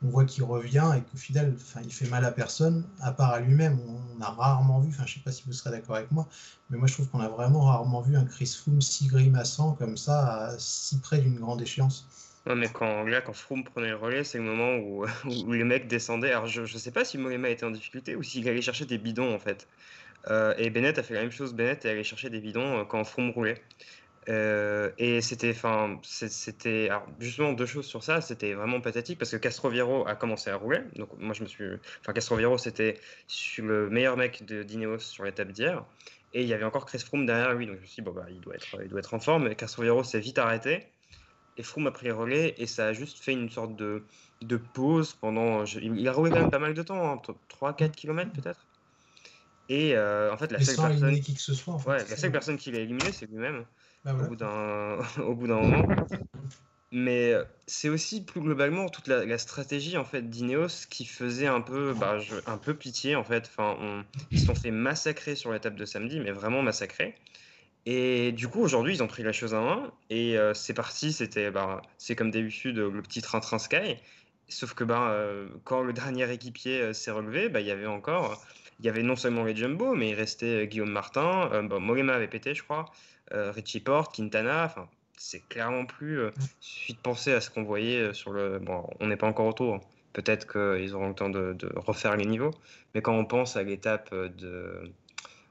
[0.03, 3.39] on voit qu'il revient et qu'au final, il fait mal à personne, à part à
[3.39, 3.79] lui-même.
[3.87, 6.27] On, a rarement vu, enfin, je ne sais pas si vous serez d'accord avec moi,
[6.69, 9.97] mais moi je trouve qu'on a vraiment rarement vu un Chris Froome si grimaçant comme
[9.97, 12.07] ça, si près d'une grande échéance.
[12.45, 15.63] Non, mais quand, là, quand Froome prenait le relais, c'est le moment où, où, les
[15.63, 16.31] mecs descendaient.
[16.31, 18.97] Alors, je ne sais pas si Molema était en difficulté ou s'il allait chercher des
[18.97, 19.67] bidons, en fait.
[20.29, 21.53] Euh, et Bennett a fait la même chose.
[21.53, 23.61] Bennett est allé chercher des bidons euh, quand Froome roulait.
[24.29, 28.21] Euh, et c'était, enfin, c'était justement deux choses sur ça.
[28.21, 30.81] C'était vraiment pathétique parce que Castroviro a commencé à rouler.
[30.95, 31.65] Donc moi je me suis,
[32.01, 32.99] enfin Castroviro c'était
[33.57, 35.83] le meilleur mec de d'Ineos sur l'étape d'hier.
[36.33, 37.65] Et il y avait encore Chris Froome derrière lui.
[37.65, 39.55] Donc je me suis dit bon bah il doit être, il doit être en forme.
[39.55, 40.87] Castroviro s'est vite arrêté
[41.57, 44.03] et Froome a pris le relais et ça a juste fait une sorte de,
[44.41, 45.65] de pause pendant.
[45.65, 48.65] il a roulé quand même pas mal de temps, 3-4 hein, km peut-être.
[49.69, 51.19] Et euh, en fait, la seule personne.
[51.19, 53.65] Qui que ce soit, ouais, la seule personne qui l'a éliminé, c'est lui-même.
[54.03, 55.95] Bah au bout d'un au bout d'un moment.
[56.91, 57.33] Mais
[57.67, 62.17] c'est aussi plus globalement toute la, stratégie en fait d'Ineos qui faisait un peu, bah,
[62.47, 63.47] un peu pitié en fait.
[63.47, 67.15] Enfin, ils se sont fait massacrer sur l'étape de samedi, mais vraiment massacrer.
[67.85, 71.13] Et du coup, aujourd'hui, ils ont pris la chose en main et euh, c'est parti.
[71.13, 73.97] C'était, bah, c'est comme d'habitude le petit train-train Sky.
[74.49, 78.43] Sauf que bah, euh, quand le dernier équipier s'est relevé, bah, il y avait encore
[78.81, 82.09] il y avait non seulement les Jumbo, mais il restait euh, Guillaume Martin, euh, bon,
[82.09, 82.85] avait pété, je crois,
[83.31, 86.19] euh, Richie Porte, Quintana, enfin, c'est clairement plus.
[86.25, 88.57] il suffit de penser à ce qu'on voyait sur le.
[88.57, 89.79] Bon, on n'est pas encore autour.
[90.13, 92.51] Peut-être qu'ils auront le temps de, refaire les niveaux.
[92.95, 94.91] Mais quand on pense à l'étape de,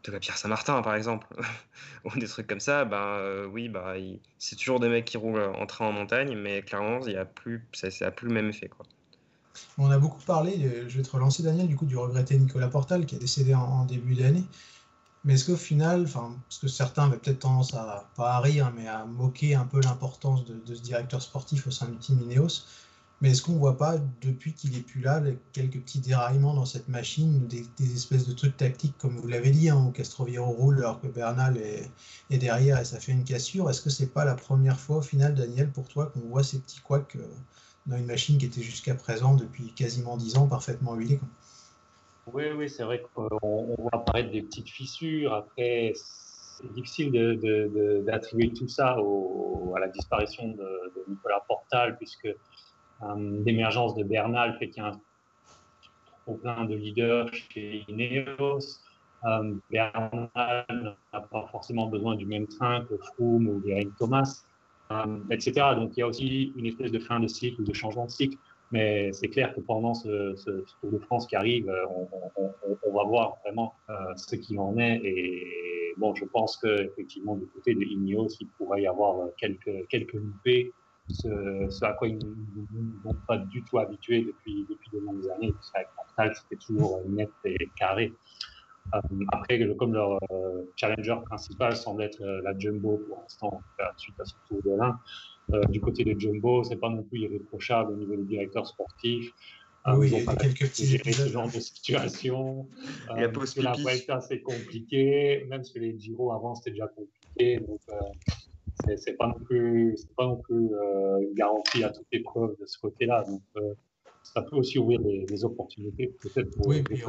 [0.05, 1.29] de la Pierre Saint-Martin, par exemple,
[2.05, 3.95] ou des trucs comme ça, ben oui, bah,
[4.39, 7.25] c'est toujours des mecs qui roulent en train en montagne, mais clairement, il y a
[7.25, 8.69] plus, ça n'a plus le même effet.
[8.69, 8.85] Quoi.
[9.79, 12.69] On a beaucoup parlé, euh, je vais te relancer Daniel, du coup, du regretté Nicolas
[12.69, 14.45] Portal qui a décédé en, début d'année.
[15.25, 18.89] Mais est-ce qu'au final, parce que certains avaient peut-être tendance à, pas à rire, mais
[18.89, 22.65] à moquer un peu l'importance de, ce directeur sportif au sein du team Ineos,
[23.21, 26.65] mais est-ce qu'on ne voit pas, depuis qu'il est plus là, quelques petits déraillements dans
[26.65, 30.79] cette machine, des, espèces de trucs tactiques, comme vous l'avez dit, hein, où Castroviro roule
[30.79, 31.91] alors que Bernal est,
[32.31, 35.03] est, derrière et ça fait une cassure Est-ce que c'est pas la première fois, au
[35.03, 37.27] final, Daniel, pour toi, qu'on voit ces petits couacs euh,
[37.91, 41.21] dans une machine qui était jusqu'à présent, depuis quasiment 10 ans, parfaitement huilée.
[42.33, 43.29] Oui, oui, c'est vrai qu'on
[43.77, 45.35] voit apparaître des petites fissures.
[45.35, 47.11] Après, c'est difficile
[48.07, 54.69] d'attribuer tout ça à la disparition de, Nicolas Portal, puisque euh, l'émergence de Bernal fait
[54.69, 55.01] qu'il y a un
[56.23, 58.79] trop plein de leaders chez Ineos.
[59.25, 60.27] Euh, Bernal
[61.13, 64.45] n'a pas forcément besoin du même train que Froome ou Eric Thomas.
[64.93, 65.53] Euh, etc.
[65.77, 68.11] Donc il y a aussi une espèce de fin de cycle ou de changement de
[68.11, 68.37] cycle.
[68.73, 70.35] Mais c'est clair que pendant ce,
[70.81, 71.85] Tour de France qui arrive, euh,
[72.37, 75.01] on, va voir vraiment euh, ce qu'il en est.
[75.05, 80.15] Et bon, je pense qu'effectivement, du côté de Ineos, il pourrait y avoir quelques, quelques
[80.15, 80.73] loupés,
[81.09, 85.53] ce, à quoi ils ne sont pas du tout habitués depuis, depuis de longues années.
[85.53, 88.13] Parce qu'avec Portal, c'était toujours net et carré.
[88.95, 89.01] Euh,
[89.33, 93.61] après, comme leur euh, challenger principal semble être euh, la Jumbo pour l'instant,
[93.97, 94.99] suite à ce tour de l'un,
[95.69, 99.33] du côté de Jumbo, c'est pas non plus irréprochable au niveau du directeur sportif.
[99.85, 102.67] Ah oui, il y a quelques petits ce genre de situation.
[103.17, 105.45] Euh, parce que la Vuelta, c'est compliqué.
[105.49, 107.59] Même si les Giro avant, c'était déjà compliqué.
[107.59, 112.55] Donc, euh, c'est pas non plus, pas non plus euh, une garantie à toute épreuve
[112.61, 113.25] de ce côté-là.
[113.25, 113.75] Donc, euh,
[114.23, 117.03] ça peut aussi ouvrir des, opportunités peut-être pour Oui, puis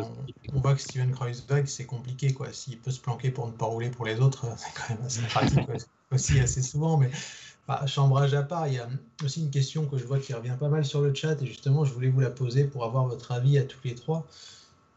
[0.53, 2.33] on, voit que Steven Kreuzberg, c'est compliqué.
[2.33, 2.51] quoi.
[2.51, 5.21] S'il peut se planquer pour ne pas rouler pour les autres, c'est quand même assez
[5.23, 5.59] pratique
[6.11, 6.97] aussi assez souvent.
[6.97, 7.11] Mais
[7.67, 8.89] bah, chambrage à part, il y a
[9.23, 11.85] aussi une question que je vois qui revient pas mal sur le chat et justement,
[11.85, 14.25] je voulais vous la poser pour avoir votre avis à tous les trois.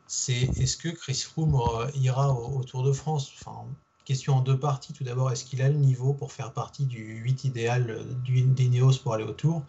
[0.07, 3.33] C'est est-ce que Chris Froome euh, ira au, Tour de France?
[3.39, 3.67] Enfin,
[4.05, 4.93] Question en deux parties.
[4.93, 8.43] Tout d'abord, est-ce qu'il a le niveau pour faire partie du 8 idéal euh, du,
[8.43, 9.63] d'Ineos pour aller au Tour?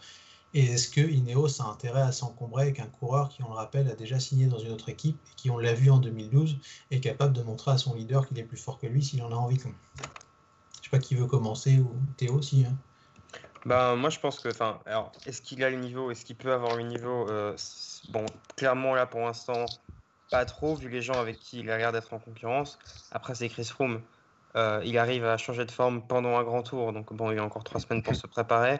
[0.56, 3.89] Et est-ce que Ineos a intérêt à s'encombrer avec un coureur qui, on le rappelle,
[3.89, 6.58] a déjà signé dans une autre équipe et qui, on l'a vu en 2012,
[6.91, 9.32] est capable de montrer à son leader qu'il est plus fort que lui s'il en
[9.32, 9.63] a envie Je
[10.82, 12.65] sais pas qui veut commencer ou Théo aussi.
[12.65, 12.74] Hein.
[13.65, 14.48] Bah, moi, je pense que.
[14.48, 16.10] Enfin, alors, est-ce qu'il a le niveau?
[16.10, 17.30] Est-ce qu'il peut avoir le niveau?
[17.30, 17.56] Euh,
[18.10, 19.65] Bon, clairement, là, pour l'instant,
[20.32, 22.80] pas trop, vu les gens avec qui il a l'air d'être en concurrence.
[23.12, 24.02] Après, c'est Chris Froome.
[24.56, 27.44] Euh, il arrive à changer de forme pendant un grand tour, donc bon, il a
[27.44, 28.80] encore trois semaines pour se préparer.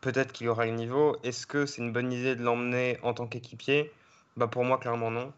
[0.00, 1.16] Peut-être qu'il aura le niveau.
[1.22, 3.92] Est-ce que c'est une bonne idée de l'emmener en tant qu'équipier?
[4.36, 5.32] Bah, Pour moi, clairement, non.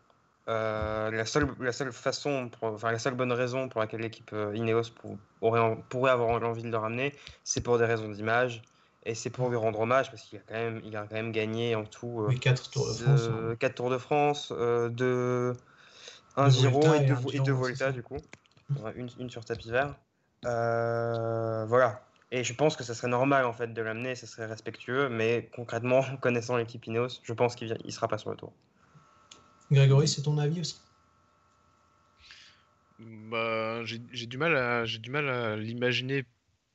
[0.48, 4.54] Euh, la, seule, la seule façon, enfin la seule bonne raison pour laquelle l'équipe euh,
[4.54, 4.92] Ineos
[5.40, 8.60] aurait, pourrait avoir envie de le ramener, c'est pour des raisons d'image
[9.06, 11.32] et c'est pour lui rendre hommage parce qu'il a quand même, il a quand même
[11.32, 13.74] gagné en tout 4 Tours de France, 4 hein.
[13.74, 15.54] Tours de France, de
[16.36, 18.18] 1 Giro et 2 et, Volta du coup,
[18.96, 19.94] une, une, sur tapis vert.
[20.44, 22.03] Euh, voilà.
[22.30, 25.48] Et je pense que ça serait normal en fait de l'amener, ça serait respectueux, mais
[25.54, 28.52] concrètement, connaissant l'équipe Ineos, je pense qu'il ne sera pas sur le tour.
[29.70, 30.80] Grégory, c'est ton avis aussi?
[32.98, 36.24] Bah, J'ai du mal à, du mal à l'imaginer,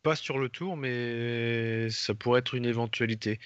[0.04, 3.40] pas sur le tour, mais ça pourrait être une éventualité.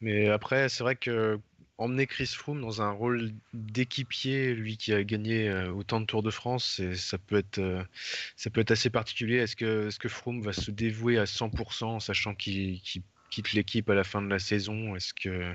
[0.00, 1.40] Mais après, c'est vrai que
[1.78, 6.22] emmener Chris Froome dans un rôle d'équipier, lui qui a gagné euh, autant de Tours
[6.22, 7.82] de France, ça peut être, euh,
[8.36, 9.36] ça peut être assez particulier.
[9.36, 14.04] Est-ce que, que Froome va se dévouer à 100%, sachant qu'il quitte l'équipe à la
[14.04, 14.96] fin de la saison?
[14.96, 15.54] Est-ce que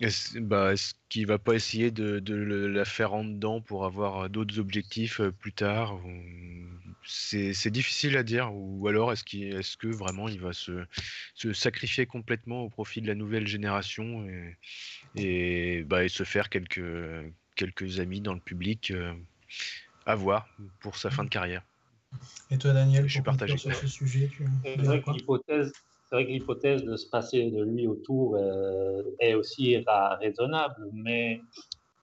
[0.00, 4.58] est-ce bah, est qu'il va pas essayer de, la faire en dedans pour avoir d'autres
[4.58, 5.98] objectifs euh, plus tard
[7.06, 8.50] c'est, difficile à dire.
[8.54, 10.84] Ou alors est-ce, est que vraiment il va se,
[11.52, 14.26] sacrifier complètement au profit de la nouvelle génération
[15.14, 16.82] et, bah, se faire quelques,
[17.56, 19.12] quelques amis dans le public euh,
[20.06, 20.48] à voir
[20.80, 21.62] pour sa fin de carrière?
[22.50, 24.30] Et toi Daniel, je suis partagé sur ce sujet.
[24.32, 24.44] Tu...
[24.64, 25.72] l'hypothèse
[26.14, 29.84] c'est vrai que l'hypothèse de se passer de lui autour euh, est aussi
[30.20, 31.40] raisonnable, mais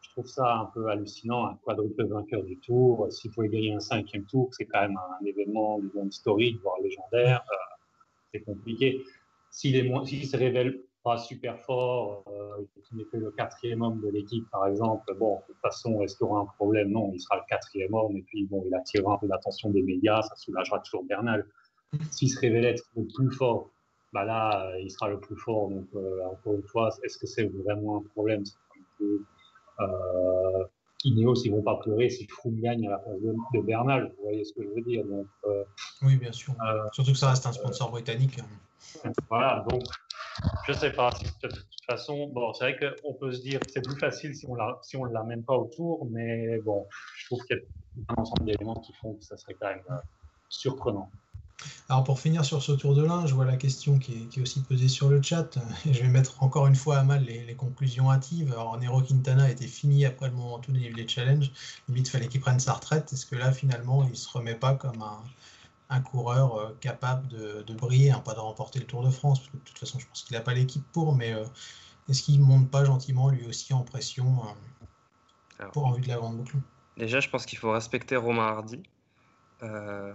[0.02, 3.08] je trouve ça un peu hallucinant, un quadruple vainqueur du tour.
[3.10, 7.42] S'il pouvait gagner un cinquième tour, c'est quand même un événement historique, voire légendaire.
[7.54, 7.56] Euh,
[8.34, 9.02] c'est compliqué.
[9.50, 9.78] S'il
[10.28, 14.68] se révèle pas super fort, euh, qu'il n'est que le quatrième homme de l'équipe, par
[14.68, 17.44] exemple, bon, de toute façon, est-ce qu'il y aura un problème Non, il sera le
[17.48, 21.06] quatrième homme, et puis bon, il attirera un peu l'attention des médias, ça soulagera toujours
[21.06, 21.48] Bernal.
[22.12, 23.71] S'il se révèle être le plus fort,
[24.14, 25.70] bah là, euh, il sera le plus fort.
[25.70, 28.44] Donc, euh, encore une fois, est-ce que c'est vraiment un problème?
[29.80, 30.64] Euh,
[31.04, 34.14] Ineos, ils vont pas pleurer si Froome gagne à la place de, Bernal.
[34.18, 35.64] Vous voyez ce que je veux dire donc, euh,
[36.04, 36.54] Oui, bien sûr.
[36.92, 38.38] Surtout que ça reste un sponsor britannique.
[39.30, 39.84] Voilà, donc
[40.68, 41.12] je sais pas.
[41.44, 44.46] De toute façon, bon, c'est vrai qu'on peut se dire que c'est plus facile si
[44.48, 48.22] on ne si on l'amène pas autour, mais bon, je trouve qu'il y a un
[48.22, 49.84] ensemble d'éléments qui font que ça serait quand même
[50.50, 51.10] surprenant.
[51.92, 54.62] Alors pour finir sur ce tour de l'un, je vois la question qui est, aussi
[54.62, 55.58] posée sur le chat.
[55.86, 58.54] Et je vais mettre encore une fois à mal les, conclusions hâtives.
[58.54, 61.52] Alors Nero Quintana était fini après le moment tout des challenges.
[61.90, 63.12] Limite, il fallait qu'il prenne sa retraite.
[63.12, 65.04] Est-ce que là, finalement, il ne se remet pas comme
[65.90, 69.40] un, coureur euh, capable de, briller, hein, pas de remporter le Tour de France?
[69.40, 71.44] Parce que de toute façon, je pense qu'il n'a pas l'équipe pour, mais euh,
[72.08, 74.44] est-ce qu'il ne monte pas gentiment lui aussi en pression
[75.60, 76.56] euh, pour en vue de la grande boucle?
[76.96, 78.82] Déjà, je pense qu'il faut respecter Romain Hardy
[79.64, 80.14] euh,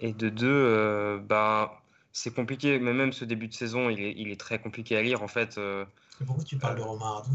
[0.00, 1.82] et de deux, euh, bah,
[2.12, 5.02] c'est compliqué, mais même ce début de saison, il est, il est très compliqué à
[5.02, 5.58] lire en fait.
[5.58, 5.84] Euh,
[6.26, 7.32] pourquoi tu parles de Romain Hardy?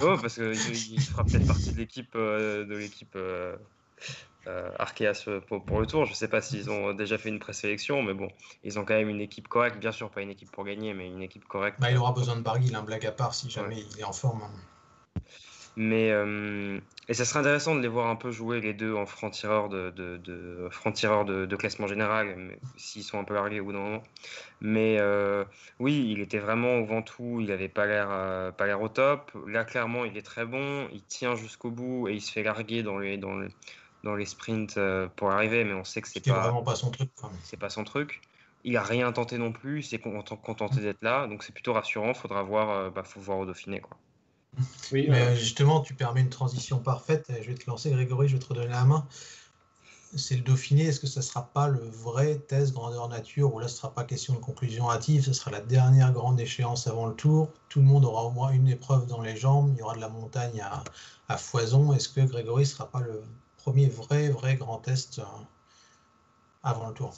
[0.00, 3.18] Oh, parce qu'il il fera peut-être partie de l'équipe de l'équipe
[4.78, 6.04] Arkeas pour, le tour.
[6.04, 8.28] Je ne sais pas s'ils ont déjà fait une présélection, mais bon,
[8.62, 9.78] ils ont quand même une équipe correcte.
[9.78, 11.80] Bien sûr, pas une équipe pour gagner, mais une équipe correcte.
[11.80, 14.12] Bah, il aura besoin de Barguil, un blague à part, si jamais il est en
[14.12, 14.42] forme.
[14.42, 15.20] Hein.
[15.76, 19.04] Mais euh, et ça serait intéressant de les voir un peu jouer les deux en
[19.04, 23.72] franc-tireur de, de, de, franc de, de, classement général, s'ils sont un peu largués ou
[23.72, 24.02] non.
[24.62, 25.44] Mais euh,
[25.78, 29.30] oui, il était vraiment au Ventoux, il n'avait pas l'air euh, pas l'air au top.
[29.46, 32.82] Là, clairement, il est très bon, il tient jusqu'au bout et il se fait larguer
[32.82, 33.48] dans les dans les,
[34.02, 34.80] dans les sprints
[35.16, 37.10] pour arriver, mais on sait que c'est pas vraiment pas son truc.
[37.42, 38.22] C'est pas son truc.
[38.64, 42.14] Il a rien tenté non plus, il s'est contenté d'être là, donc c'est plutôt rassurant.
[42.14, 43.98] Faudra voir, bah, faut voir au Dauphiné quoi.
[44.92, 47.26] Oui, mais justement, tu permets une transition parfaite.
[47.42, 49.06] Je vais te lancer, Grégory, je vais te redonner la main.
[50.14, 50.84] C'est le Dauphiné.
[50.84, 53.78] Est-ce que ça ne sera pas le vrai test grandeur nature où là, ce ne
[53.78, 57.50] sera pas question de conclusion hâtive Ce sera la dernière grande échéance avant le tour.
[57.68, 59.72] Tout le monde aura au moins une épreuve dans les jambes.
[59.74, 60.64] Il y aura de la montagne
[61.28, 61.92] à, foison.
[61.92, 63.22] Est-ce que Grégory ne sera pas le
[63.56, 65.24] premier vrai, vrai grand test euh,
[66.62, 67.14] avant le tour?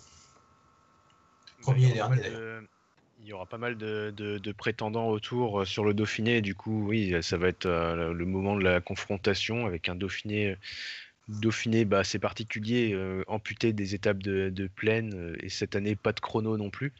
[1.62, 2.62] Premier et dernier d'ailleurs
[3.20, 6.40] il y aura pas mal de, prétendants autour euh, sur le Dauphiné.
[6.40, 10.56] Du coup, oui, ça va être euh, le moment de la confrontation avec un Dauphiné,
[11.28, 16.20] Dauphiné bah, assez particulier, euh, amputé des étapes de, plaine et cette année pas de
[16.20, 16.92] chrono non plus.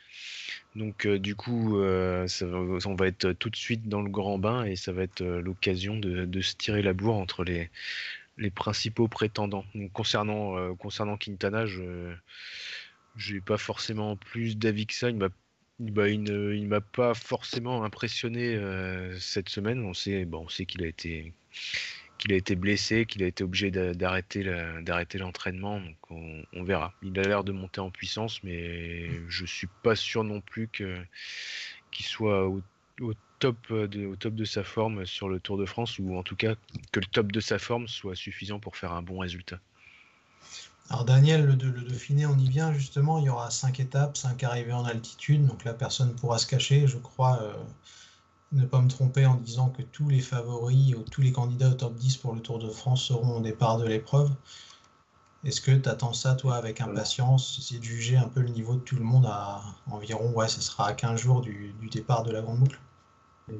[0.76, 4.92] Donc, du coup, on va être tout de suite dans le grand bain et ça
[4.92, 7.70] va être l'occasion de, se tirer la bourre entre les,
[8.50, 9.64] principaux prétendants.
[9.92, 12.14] concernant, concernant Quintana, je
[13.32, 15.10] n'ai pas forcément plus d'avis que ça.
[15.78, 19.84] Bah, il ne m'a pas forcément impressionné euh, cette semaine.
[19.84, 20.26] On sait,
[20.66, 21.32] qu'il a été
[22.18, 24.42] qu'il a été blessé, qu'il a été obligé d'arrêter
[24.82, 25.80] d'arrêter l'entraînement.
[25.80, 26.92] Donc on, verra.
[27.02, 32.06] Il a l'air de monter en puissance, mais je suis pas sûr non plus qu'il
[32.06, 32.60] soit au,
[33.38, 36.34] top de, au top de sa forme sur le Tour de France, ou en tout
[36.34, 36.56] cas
[36.90, 39.60] que le top de sa forme soit suffisant pour faire un bon résultat.
[40.90, 44.72] Alors Daniel, le, Dauphiné, on y vient justement, il y aura cinq étapes, cinq arrivées
[44.72, 46.86] en altitude, donc la personne pourra se cacher.
[46.86, 47.52] Je crois euh,
[48.52, 51.74] ne pas me tromper en disant que tous les favoris, ou tous les candidats au
[51.74, 54.30] top 10 pour le Tour de France seront au départ de l'épreuve.
[55.44, 58.74] Est-ce que tu attends ça, toi, avec impatience Essayer de juger un peu le niveau
[58.74, 62.32] de tout le monde à environ, ouais, ce sera à 15 jours du, départ de
[62.32, 62.80] la grande boucle?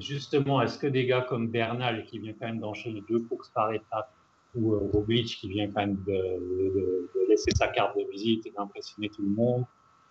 [0.01, 3.73] Justement, est-ce que des gars comme Bernal, qui vient quand même d'enchaîner deux courses par
[3.73, 4.13] étape,
[4.55, 9.09] ou euh, Roglic qui vient quand même de, laisser sa carte de visite et d'impressionner
[9.11, 9.65] tout le monde.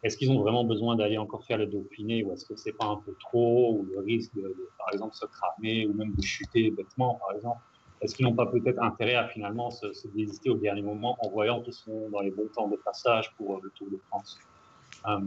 [0.03, 2.85] Est-ce qu'ils ont vraiment besoin d'aller encore faire le Dauphiné ou est-ce que c'est pas
[2.85, 6.69] un peu trop ou le risque de, par exemple se cramer ou même de chuter
[6.71, 7.61] bêtement par exemple?
[8.01, 11.29] Est-ce qu'ils n'ont pas peut-être intérêt à finalement se, se, désister au dernier moment en
[11.29, 14.37] voyant qu'ils sont dans les bons temps de passage pour euh, le Tour de France?
[15.07, 15.19] Euh,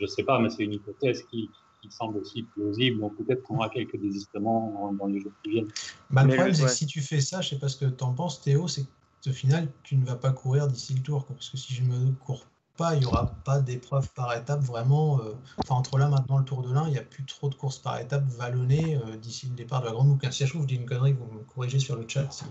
[0.00, 1.48] Je sais pas, mais c'est une hypothèse qui,
[1.82, 3.00] qui semble aussi plausible.
[3.00, 5.68] Donc peut-être qu'on aura quelques désistements dans les jours qui viennent.
[6.10, 8.04] Bah, le problème, c'est que si tu fais ça, je sais pas ce que tu
[8.04, 11.26] en penses, Théo, c'est que au final, tu ne vas pas courir d'ici le tour.
[11.26, 14.60] Parce que si je ne me cours pas, il n'y aura pas d'épreuve par étape
[14.60, 15.20] vraiment.
[15.20, 17.54] Euh, enfin, entre là, maintenant, le Tour de l'Ain, il n'y a plus trop de
[17.54, 20.32] courses par étape vallonnées euh, d'ici le départ de la Grande Boucle.
[20.32, 22.44] Si je trouve, je dis une connerie, vous me corrigez sur le chat si,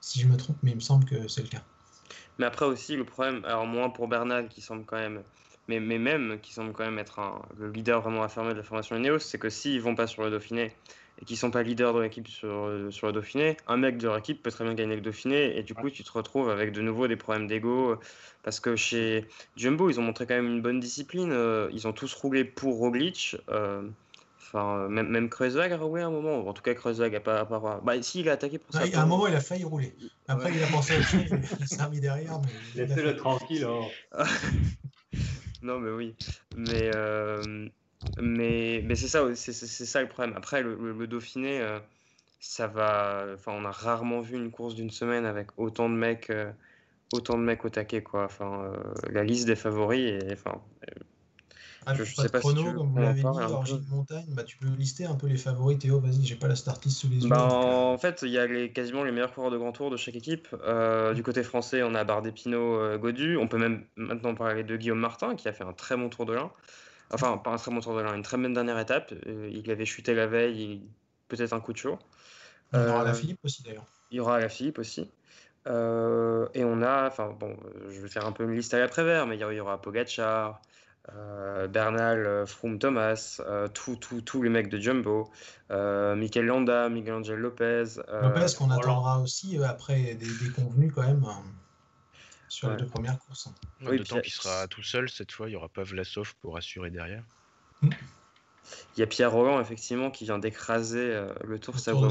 [0.00, 1.62] si je me trompe, mais il me semble que c'est le cas.
[2.38, 5.22] Mais après aussi, le problème, alors moins pour Bernal qui semble quand même
[5.68, 8.62] mais, mais même qui semble quand même être un, le leader vraiment affirmé de la
[8.62, 10.72] formation Ineos, c'est que s'ils vont pas sur le Dauphiné
[11.20, 14.18] et qu'ils sont pas leaders de l'équipe sur, sur le Dauphiné, un mec de leur
[14.18, 16.80] équipe peut très bien gagner le Dauphiné et du coup tu te retrouves avec de
[16.80, 17.96] nouveau des problèmes d'ego
[18.42, 21.92] parce que chez Jumbo ils ont montré quand même une bonne discipline, euh, ils ont
[21.92, 23.36] tous roulé pour Roglic.
[23.48, 23.82] Euh,
[24.38, 26.46] enfin, même, même Kreuzweg a roulé à un moment.
[26.46, 27.44] En tout cas, Kreuzweg a pas.
[27.46, 27.80] pas...
[27.82, 28.82] Bah, si, il a attaqué pour ça.
[28.92, 29.94] à un moment, il a failli rouler.
[30.28, 31.24] Après, il a pensé à autre chose.
[31.60, 32.40] Il s'est remis derrière.
[32.74, 33.66] Laissez-le tranquille.
[34.12, 34.24] Hein.
[35.64, 36.14] Non, mais oui.
[36.56, 37.68] Mais, euh,
[38.20, 40.36] mais, mais c'est ça, ça le problème.
[40.36, 41.78] Après, le, Dauphiné, euh,
[42.38, 43.26] ça va.
[43.32, 46.52] Enfin, on a rarement vu une course d'une semaine avec autant de mecs, euh,
[47.14, 48.24] autant de mecs au taquet, quoi.
[48.24, 48.72] Enfin,
[49.10, 50.36] la liste des favoris, et,
[51.86, 54.68] ah, je, sais pas chrono, si tu comme vous l'avez dit, Montagne, bah, tu peux
[54.68, 57.28] lister un peu les favoris, Théo, vas-y, j'ai pas la start list sous les yeux.
[57.28, 59.96] Bah, en fait, il y a les, quasiment les meilleurs coureurs de grand tour de
[59.96, 60.48] chaque équipe.
[60.64, 63.36] Euh, du côté français, on a Bardet Pinot, euh, Godu.
[63.36, 66.26] On peut même maintenant parler de Guillaume Martin, qui a fait un très bon tour
[66.26, 66.50] de l'un.
[67.12, 69.12] Enfin, pas un très bon tour de l'un, une très bonne dernière étape.
[69.26, 70.82] Euh, il avait chuté la veille,
[71.28, 71.98] peut-être un coup de chaud.
[72.72, 73.86] Il y aura la Philippe aussi, d'ailleurs.
[74.10, 75.02] Il y aura la Philippe aussi.
[75.66, 77.56] et on a, enfin bon,
[77.88, 80.60] je vais faire un peu une liste à l'après-vert, mais il y aura Pogachar,
[81.12, 85.30] euh, Bernal, euh, Froome Thomas, euh, tous les mecs de Jumbo,
[85.70, 87.84] Mikel Landa, Miguel Angel Lopez.
[88.08, 91.24] Lopez qu'on attendra aussi après des, convenus quand même
[92.48, 93.48] sur les deux premières courses.
[93.82, 96.90] Oui, D'autant qu'il sera tout seul cette fois, il n'y aura pas Vlasov pour assurer
[96.90, 97.24] derrière.
[97.82, 102.08] Il y a Pierre Roland effectivement qui vient d'écraser le Tour Savoie.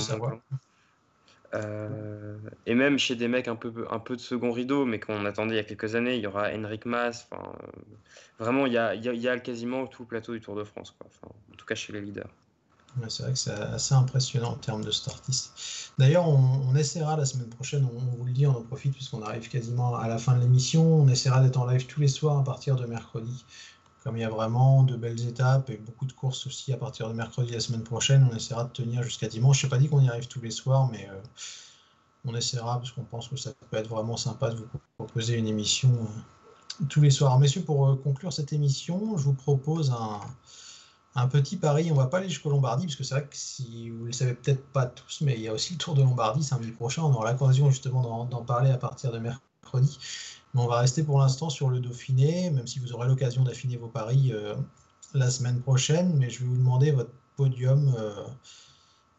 [1.54, 5.26] Euh, et même chez des mecs un peu, un peu de second rideau, mais qu'on
[5.26, 7.28] attendait il y a quelques années, il y aura Henrik Mas.
[7.32, 7.38] Euh,
[8.40, 10.96] vraiment, il y a, il y a, quasiment tout le plateau du Tour de France.
[10.98, 11.10] Quoi.
[11.24, 12.30] en tout cas, chez les leaders.
[13.08, 15.92] c'est vrai que c'est assez impressionnant en termes de startistes.
[16.00, 19.48] D'ailleurs, on, essaiera la semaine prochaine, on, vous le dit, on en profite puisqu'on arrive
[19.48, 21.02] quasiment à la fin de l'émission.
[21.02, 23.46] On essaiera d'être en live tous les soirs à partir de mercredi
[24.04, 27.08] comme il y a vraiment de belles étapes et beaucoup de courses aussi à partir
[27.08, 29.62] de mercredi la semaine prochaine, on essaiera de tenir jusqu'à dimanche.
[29.62, 31.22] Je n'ai pas dit qu'on y arrive tous les soirs, mais euh,
[32.26, 35.48] on essaiera parce qu'on pense que ça peut être vraiment sympa de vous proposer une
[35.48, 37.40] émission euh, tous les soirs.
[37.40, 39.94] Messieurs, pour euh, conclure cette émission, je vous propose
[41.16, 41.90] un, petit pari.
[41.90, 44.34] On va pas aller jusqu'au Lombardie, parce que c'est vrai que si vous le savez
[44.34, 47.04] peut-être pas tous, mais il y a aussi le Tour de Lombardie samedi prochain.
[47.04, 49.98] On aura l'occasion justement d'en parler à partir de mercredi.
[50.56, 53.88] On va rester pour l'instant sur le Dauphiné, même si vous aurez l'occasion d'affiner vos
[53.88, 54.54] paris euh,
[55.16, 56.16] la semaine prochaine.
[56.18, 58.14] Mais je vais vous demander votre podium euh,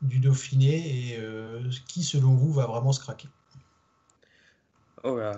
[0.03, 3.28] du Dauphiné et euh, qui, selon vous, va vraiment se craquer.
[5.03, 5.32] Oh là.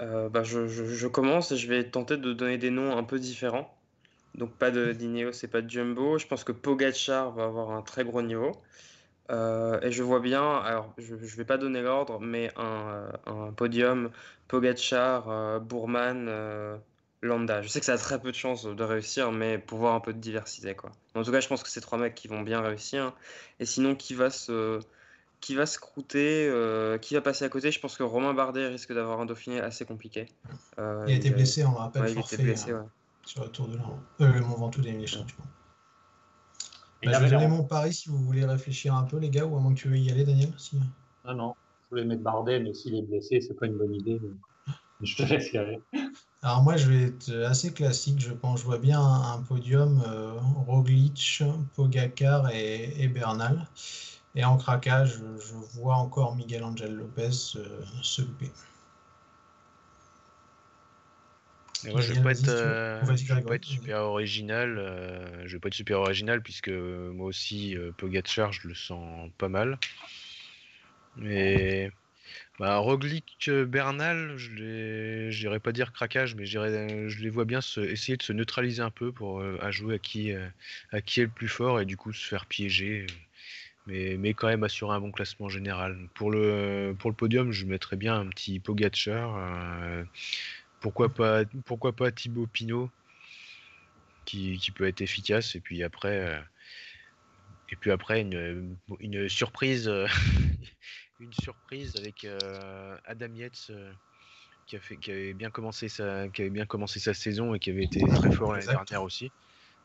[0.00, 3.72] bah je, commence et je vais tenter de donner des noms un peu différents.
[4.34, 6.18] Donc pas de Dineo, c'est pas de Jumbo.
[6.18, 8.52] Je pense que Pogachar va avoir un très gros niveau.
[9.30, 13.52] Euh, et je vois bien, alors je ne vais pas donner l'ordre, mais un, un
[13.52, 14.10] podium
[14.48, 16.76] Pogachar, euh, Bourman, euh,
[17.22, 17.62] Landa.
[17.62, 20.00] Je sais que ça a très peu de chances de réussir, mais pour voir un
[20.00, 20.74] peu de diversité.
[20.74, 20.92] Quoi.
[21.14, 23.12] En tout cas, je pense que c'est trois mecs qui vont bien réussir.
[23.58, 24.78] Et sinon, qui va se,
[25.40, 26.52] qui va se croûter,
[27.02, 27.72] qui va passer à côté?
[27.72, 30.26] Je pense que Romain Bardet risque d'avoir un Dauphiné assez compliqué.
[30.78, 32.10] il a été blessé, on le rappelle.
[32.10, 32.86] il a été blessé, hein
[33.26, 33.98] sur le Tour de l'An.
[34.20, 35.44] Euh, le Mont Ventoux des champions.
[37.12, 39.60] Je vais donner mon pari si vous voulez réfléchir un peu, les gars, ou à
[39.60, 40.52] moins que tu veuilles y aller, Daniel.
[40.56, 40.76] Si...
[41.24, 41.54] Non, non,
[41.84, 44.20] je voulais mettre Bardet, mais s'il est blessé, c'est pas une bonne idée.
[45.02, 45.78] Je te laisse y aller.
[46.42, 48.18] Alors moi, je vais être assez classique.
[48.18, 50.32] Je pense, je vois bien un, podium euh,
[50.66, 51.42] Roglic,
[51.74, 53.68] Pogacar et, Bernal.
[54.34, 58.50] Et en craquage, je, vois encore Miguel Angel Lopez euh, se louper.
[61.84, 64.78] Moi, je vais pas être, euh, vais pas être super original.
[64.78, 69.30] Euh, je vais pas être super original puisque moi aussi, euh, Pogacar, je le sens
[69.38, 69.78] pas mal.
[71.16, 71.90] Mais
[72.58, 78.16] bah, Roglic, Bernal, je les, j'irais pas dire craquage, mais je les vois bien essayer
[78.16, 80.32] de se neutraliser un peu pour à jouer à qui,
[80.92, 83.06] à qui est le plus fort et du coup se faire piéger.
[83.86, 85.96] Mais, mais quand même assurer un bon classement général.
[86.14, 89.38] Pour le, pour le podium, je mettrais bien un petit Pogacar
[90.80, 92.90] pourquoi pas, pourquoi pas Thibaut Pinot
[94.26, 96.40] qui, peut être efficace et puis après euh,
[97.70, 99.88] et puis après une, une surprise
[101.20, 103.92] une surprise avec euh, Adam Yates euh,
[104.66, 107.58] qui a fait qui avait bien commencé sa qui avait bien commencé sa saison et
[107.58, 109.30] qui avait été très fort l'année dernière aussi.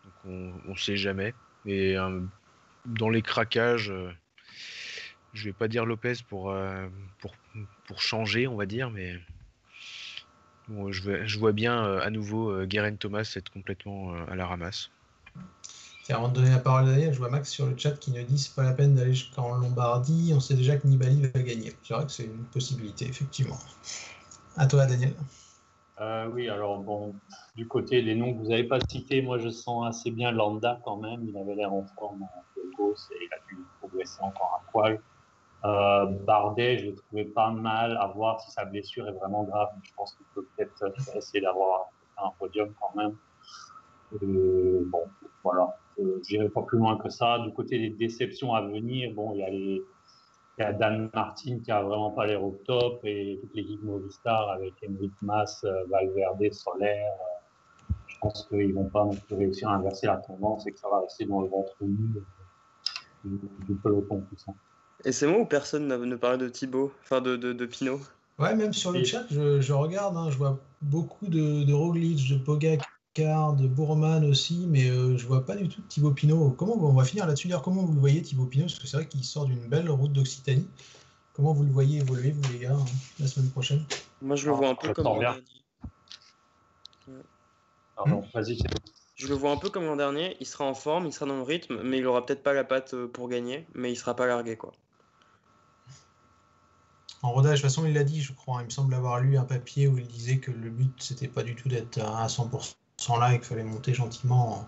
[0.03, 1.33] Donc on, on sait jamais.
[1.65, 1.95] Mais
[2.85, 3.93] dans les craquages
[5.33, 6.55] je vais pas dire Lopez pour,
[7.19, 7.35] pour,
[7.85, 9.19] pour changer on va dire mais
[10.91, 14.89] je, vois, bien euh, à nouveau euh, Guerin Thomas être complètement euh, à la ramasse.
[16.09, 18.23] avant de donner la parole à Daniel, je vois Max sur le chat qui nous
[18.23, 21.73] dit c'est pas la peine d'aller jusqu'en Lombardie, on sait déjà que Nibali va gagner.
[21.83, 23.59] C'est vrai que c'est une possibilité, effectivement.
[24.57, 25.13] À toi, Daniel.
[26.33, 27.15] oui, alors bon,
[27.55, 30.79] du côté des noms que vous n'avez pas cités, moi je sens assez bien Landa
[30.83, 31.25] quand même.
[31.27, 35.01] Il avait l'air en forme en Burgos et il a dû progresser encore un poil.
[35.63, 39.69] Euh, Bardet, je le trouvais pas mal à voir si sa blessure est vraiment grave.
[39.83, 43.15] Je pense qu'il peut peut-être essayer d'avoir un podium quand même.
[44.11, 45.03] bon,
[45.43, 45.77] voilà.
[45.99, 47.39] Euh, J'irai pas plus loin que ça.
[47.39, 49.81] Du côté des déceptions à venir, bon, il y a les,
[50.57, 53.81] il y a Dan Martin qui a vraiment pas l'air au top et toute l'équipe
[53.83, 57.13] Movistar avec Henrik Mas, euh, Valverde, Solaire.
[57.13, 61.01] Euh, je pense qu'ils vont pas réussir à inverser la tendance et que ça va
[61.01, 62.21] rester dans le ventre du,
[63.23, 64.53] du peloton tout ça.
[65.05, 67.99] Et c'est moi ou personne ne parlait de Thibaut, enfin de, de, de Pinot
[68.39, 72.37] Ouais, même sur le chat, je, regarde, hein, je vois beaucoup de, de Roglic, de
[72.37, 76.51] Pogacar, de Bourman aussi, mais euh, je vois pas du tout de Thibaut Pinot.
[76.57, 78.65] Comment on va finir là-dessus D'ailleurs, comment vous le voyez Thibaut Pinot?
[78.65, 80.67] Parce que c'est vrai qu'il sort d'une belle route d'Occitanie.
[81.33, 82.85] Comment vous le voyez évoluer, vous les gars, hein,
[83.19, 83.83] la semaine prochaine?
[84.21, 85.43] Moi, je le vois un peu comme l'an dernier.
[87.95, 88.57] Pardon, vas-y.
[89.15, 90.35] Je le vois un peu comme l'an dernier.
[90.39, 92.63] Il sera en forme, il sera dans le rythme, mais il aura peut-être pas la
[92.63, 94.71] patte euh, pour gagner, mais il sera pas largué, quoi.
[97.23, 98.61] En rodage, de toute façon, il l'a dit, je crois.
[98.61, 101.43] Il me semble avoir lu un papier où il disait que le but, c'était pas
[101.43, 102.73] du tout d'être à 100%
[103.19, 104.67] là et qu'il fallait monter gentiment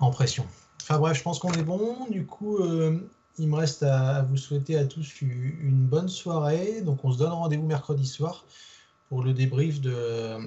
[0.00, 0.44] en, pression.
[0.82, 2.08] Enfin bref, je pense qu'on est bon.
[2.10, 2.98] Du coup, euh,
[3.38, 6.82] il me reste à, vous souhaiter à tous une bonne soirée.
[6.82, 8.44] Donc, on se donne rendez-vous mercredi soir
[9.08, 10.38] pour le débrief de,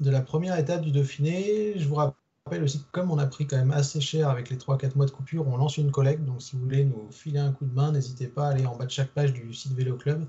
[0.00, 1.78] de la première étape du Dauphiné.
[1.78, 2.15] Je vous rappelle
[2.46, 5.06] rappelle aussi que comme on a pris quand même assez cher avec les 3-4 mois
[5.06, 6.24] de coupure, on lance une collecte.
[6.24, 8.76] Donc si vous voulez nous filer un coup de main, n'hésitez pas à aller en
[8.76, 10.24] bas de chaque page du site Vélo Club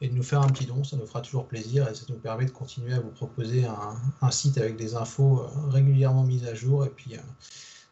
[0.00, 0.82] et de nous faire un petit don.
[0.84, 4.30] Ça nous fera toujours plaisir et ça nous permet de continuer à vous proposer un,
[4.30, 7.18] site avec des infos euh, régulièrement mises à jour et puis euh,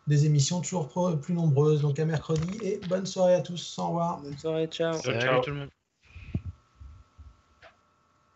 [0.07, 0.89] des émissions toujours
[1.21, 1.83] plus nombreuses.
[1.83, 3.79] Donc à mercredi et bonne soirée à tous.
[3.79, 4.23] Au revoir.
[4.23, 4.99] Bonne soirée, ciao.
[4.99, 5.43] ciao.
[5.43, 5.69] tout le monde.